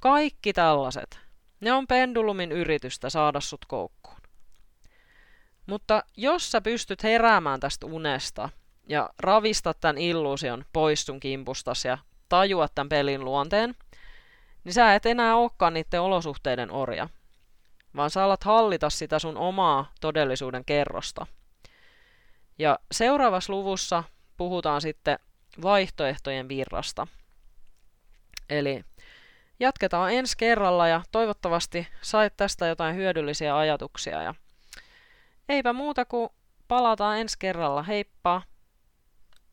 kaikki 0.00 0.52
tällaiset, 0.52 1.20
ne 1.60 1.72
on 1.72 1.86
pendulumin 1.86 2.52
yritystä 2.52 3.10
saada 3.10 3.40
sut 3.40 3.64
koukkuun. 3.68 4.20
Mutta 5.66 6.04
jos 6.16 6.50
sä 6.50 6.60
pystyt 6.60 7.02
heräämään 7.02 7.60
tästä 7.60 7.86
unesta 7.86 8.48
ja 8.88 9.10
ravistat 9.18 9.80
tämän 9.80 9.98
illuusion 9.98 10.64
pois 10.72 11.06
sun 11.06 11.20
kimpustas 11.20 11.84
ja 11.84 11.98
tajuat 12.28 12.74
tämän 12.74 12.88
pelin 12.88 13.24
luonteen, 13.24 13.74
niin 14.64 14.72
sä 14.72 14.94
et 14.94 15.06
enää 15.06 15.36
olekaan 15.36 15.74
niiden 15.74 16.00
olosuhteiden 16.00 16.70
orja, 16.70 17.08
vaan 17.96 18.10
sä 18.10 18.24
alat 18.24 18.44
hallita 18.44 18.90
sitä 18.90 19.18
sun 19.18 19.36
omaa 19.36 19.92
todellisuuden 20.00 20.64
kerrosta. 20.64 21.26
Ja 22.58 22.78
seuraavassa 22.92 23.52
luvussa 23.52 24.04
puhutaan 24.36 24.80
sitten 24.80 25.18
vaihtoehtojen 25.62 26.48
virrasta. 26.48 27.06
Eli 28.50 28.84
jatketaan 29.60 30.12
ensi 30.12 30.36
kerralla 30.36 30.88
ja 30.88 31.02
toivottavasti 31.12 31.88
sait 32.02 32.36
tästä 32.36 32.66
jotain 32.66 32.96
hyödyllisiä 32.96 33.56
ajatuksia. 33.56 34.22
Ja 34.22 34.34
eipä 35.48 35.72
muuta 35.72 36.04
kuin 36.04 36.30
palataan 36.68 37.18
ensi 37.18 37.36
kerralla. 37.38 37.82
Heippa! 37.82 38.42